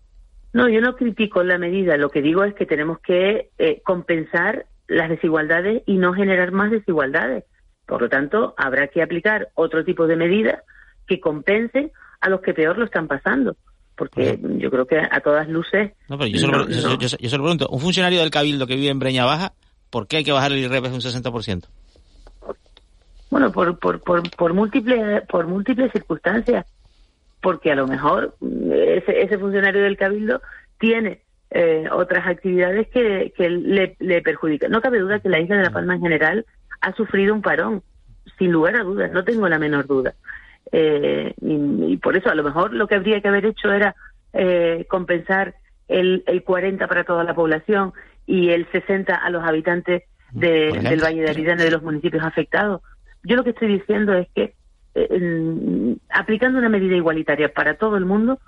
[0.54, 4.66] No, yo no critico la medida, lo que digo es que tenemos que eh, compensar
[4.88, 7.46] las desigualdades y no generar más desigualdades.
[7.86, 10.62] Por lo tanto, habrá que aplicar otro tipo de medidas
[11.08, 13.56] que compensen a los que peor lo están pasando.
[14.02, 15.92] Porque yo creo que a todas luces.
[16.10, 19.54] No, pero yo solo, pregunto: un funcionario del Cabildo que vive en Breña Baja,
[19.92, 21.66] ¿por qué hay que bajar el IRPF un 60%?
[23.30, 26.66] Bueno, por, por, por, por, múltiples, por múltiples circunstancias,
[27.44, 30.42] porque a lo mejor mm, ese, ese funcionario del Cabildo
[30.80, 31.22] tiene
[31.52, 34.72] eh, otras actividades que, que le, le, perjudican.
[34.72, 36.46] No cabe duda que la isla de La Palma en general
[36.80, 37.84] ha sufrido un parón,
[38.40, 40.16] sin lugar a dudas, no tengo la menor duda.
[40.72, 43.96] Eh, y, por eso a lo mejor lo que habría que haber hecho era
[44.34, 45.56] eh, compensar
[45.88, 47.94] el, el 40 para toda la población
[48.26, 52.82] y el 60 a los habitantes de, del Valle de Aridane, de los municipios afectados.
[53.24, 54.54] Yo lo que estoy diciendo es que
[54.96, 58.40] eh, aplicando una medida igualitaria para todo el mundo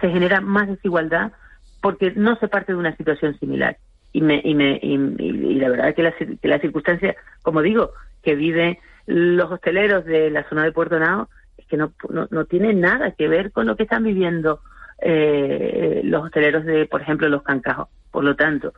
[0.00, 1.32] se genera más desigualdad
[1.80, 3.76] porque no se parte de una situación similar.
[4.12, 7.92] Y, me, y, me, y, la verdad es que la, que la circunstancia, como digo,
[8.22, 11.28] que viven los hosteleros de la zona de Puerto Nao,
[11.58, 14.60] es que no, no, no tiene nada que ver con lo que están viviendo
[15.00, 17.88] eh, los hosteleros de, por ejemplo, los Cancajos.
[18.10, 18.72] Por lo tanto,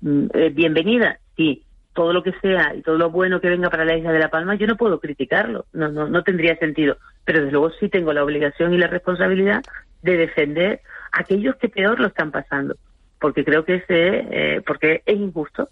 [0.00, 1.64] mm, eh, bienvenida, sí,
[1.94, 4.30] todo lo que sea y todo lo bueno que venga para la isla de La
[4.30, 8.12] Palma, yo no puedo criticarlo, no, no, no tendría sentido, pero desde luego sí tengo
[8.12, 9.62] la obligación y la responsabilidad
[10.02, 10.80] de defender
[11.12, 12.76] a aquellos que peor lo están pasando,
[13.20, 15.68] porque creo que ese, eh, porque es injusto.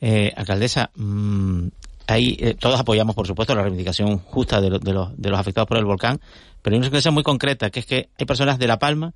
[0.00, 1.68] Eh, alcaldesa, mmm,
[2.06, 5.68] ahí eh, todos apoyamos, por supuesto, la reivindicación justa de, de, los, de los afectados
[5.68, 6.20] por el volcán,
[6.62, 9.12] pero hay una situación muy concreta, que es que hay personas de La Palma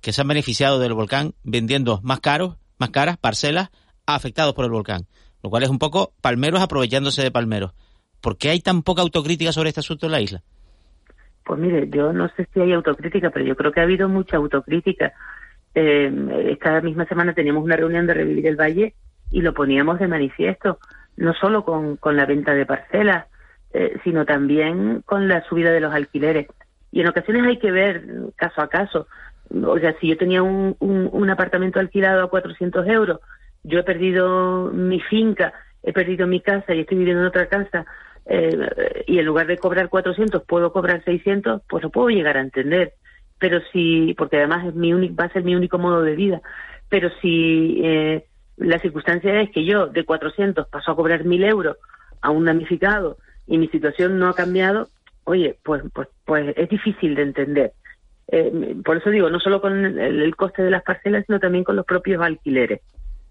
[0.00, 3.70] que se han beneficiado del volcán vendiendo más caros, más caras parcelas
[4.06, 5.06] afectados por el volcán,
[5.42, 7.72] lo cual es un poco palmeros aprovechándose de palmeros.
[8.20, 10.42] ¿Por qué hay tan poca autocrítica sobre este asunto en la isla?
[11.44, 14.36] Pues mire, yo no sé si hay autocrítica, pero yo creo que ha habido mucha
[14.36, 15.12] autocrítica.
[15.74, 16.10] Eh,
[16.50, 18.94] esta misma semana teníamos una reunión de Revivir el Valle
[19.30, 20.78] y lo poníamos de manifiesto,
[21.16, 23.26] no solo con, con la venta de parcelas,
[23.72, 26.48] eh, sino también con la subida de los alquileres.
[26.92, 28.04] Y en ocasiones hay que ver
[28.36, 29.06] caso a caso.
[29.66, 33.20] O sea, si yo tenía un, un, un apartamento alquilado a 400 euros
[33.64, 37.86] yo he perdido mi finca, he perdido mi casa y estoy viviendo en otra casa
[38.26, 42.42] eh, y en lugar de cobrar 400 puedo cobrar 600, pues lo puedo llegar a
[42.42, 42.92] entender.
[43.38, 46.40] Pero si, porque además es mi único, va a ser mi único modo de vida,
[46.88, 48.26] pero si eh,
[48.56, 51.76] la circunstancia es que yo de 400 paso a cobrar 1000 euros
[52.20, 54.88] a un damnificado y mi situación no ha cambiado,
[55.24, 57.72] oye, pues, pues, pues es difícil de entender.
[58.28, 61.76] Eh, por eso digo, no solo con el coste de las parcelas, sino también con
[61.76, 62.80] los propios alquileres.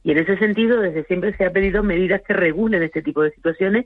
[0.04, 3.32] Y en ese sentido, desde siempre se ha pedido medidas que regulen este tipo de
[3.32, 3.86] situaciones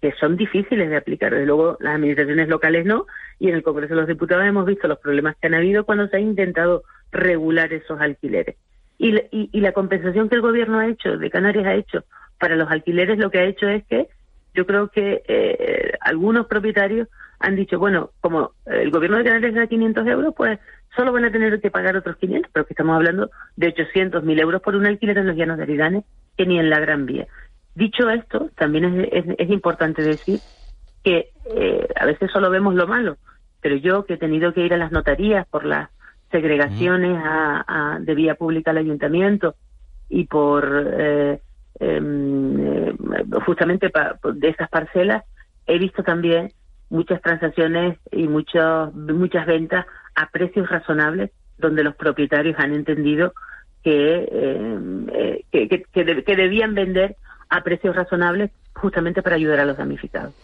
[0.00, 1.32] que son difíciles de aplicar.
[1.32, 3.06] Desde luego, las administraciones locales no,
[3.40, 6.06] y en el Congreso de los Diputados hemos visto los problemas que han habido cuando
[6.06, 8.56] se ha intentado regular esos alquileres.
[8.98, 12.04] Y, y, la compensación que el Gobierno ha hecho, de Canarias ha hecho,
[12.38, 14.08] para los alquileres, lo que ha hecho es que
[14.54, 19.66] yo creo que eh, algunos propietarios han dicho, bueno, como el Gobierno de Canarias da
[19.68, 20.58] 500 euros, pues
[20.96, 24.60] solo van a tener que pagar otros 500, pero que estamos hablando de 800.000 euros
[24.62, 26.04] por un alquiler en los llanos de Aridane,
[26.36, 27.28] que ni en la Gran Vía.
[27.76, 30.40] Dicho esto, también es, es, importante decir
[31.04, 33.16] que eh, a veces solo vemos lo malo,
[33.60, 35.88] pero yo que he tenido que ir a las notarías por las
[36.30, 39.54] segregaciones a, de vía pública al ayuntamiento
[40.08, 40.66] y por
[40.98, 41.40] eh,
[41.80, 42.94] em, eh,
[43.44, 43.90] justamente
[44.34, 45.24] de esas parcelas,
[45.66, 46.52] he visto también
[46.90, 53.32] muchas transacciones y muchos, muchas ventas a precios razonables donde los propietarios han entendido
[53.82, 57.16] que, eh, que, que, debían vender
[57.48, 60.34] a precios razonables justamente para ayudar a los damnificados.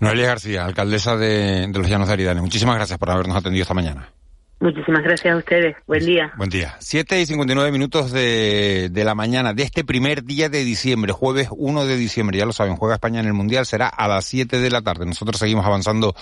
[0.00, 2.40] Noelia García, alcaldesa de, de los Llanos de Aridane.
[2.40, 4.08] Muchísimas gracias por habernos atendido esta mañana.
[4.60, 5.76] Muchísimas gracias a ustedes.
[5.86, 6.32] Buen día.
[6.36, 6.74] Buen día.
[6.80, 11.48] Siete y 59 minutos de, de la mañana de este primer día de diciembre, jueves
[11.52, 12.38] 1 de diciembre.
[12.38, 15.06] Ya lo saben, juega España en el Mundial, será a las 7 de la tarde.
[15.06, 16.16] Nosotros seguimos avanzando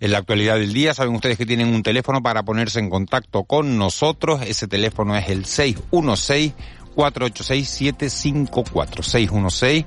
[0.00, 0.94] en la actualidad del día.
[0.94, 4.40] Saben ustedes que tienen un teléfono para ponerse en contacto con nosotros.
[4.40, 6.54] Ese teléfono es el 616
[6.94, 9.84] 486 754 616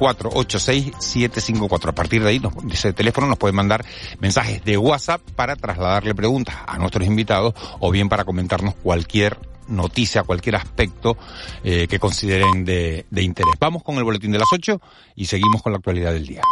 [0.00, 1.90] 486-754.
[1.90, 3.84] A partir de ahí, de ese teléfono nos pueden mandar
[4.18, 9.38] mensajes de WhatsApp para trasladarle preguntas a nuestros invitados o bien para comentarnos cualquier
[9.68, 11.16] noticia, cualquier aspecto
[11.62, 13.54] eh, que consideren de, de interés.
[13.60, 14.80] Vamos con el boletín de las 8
[15.14, 16.42] y seguimos con la actualidad del día.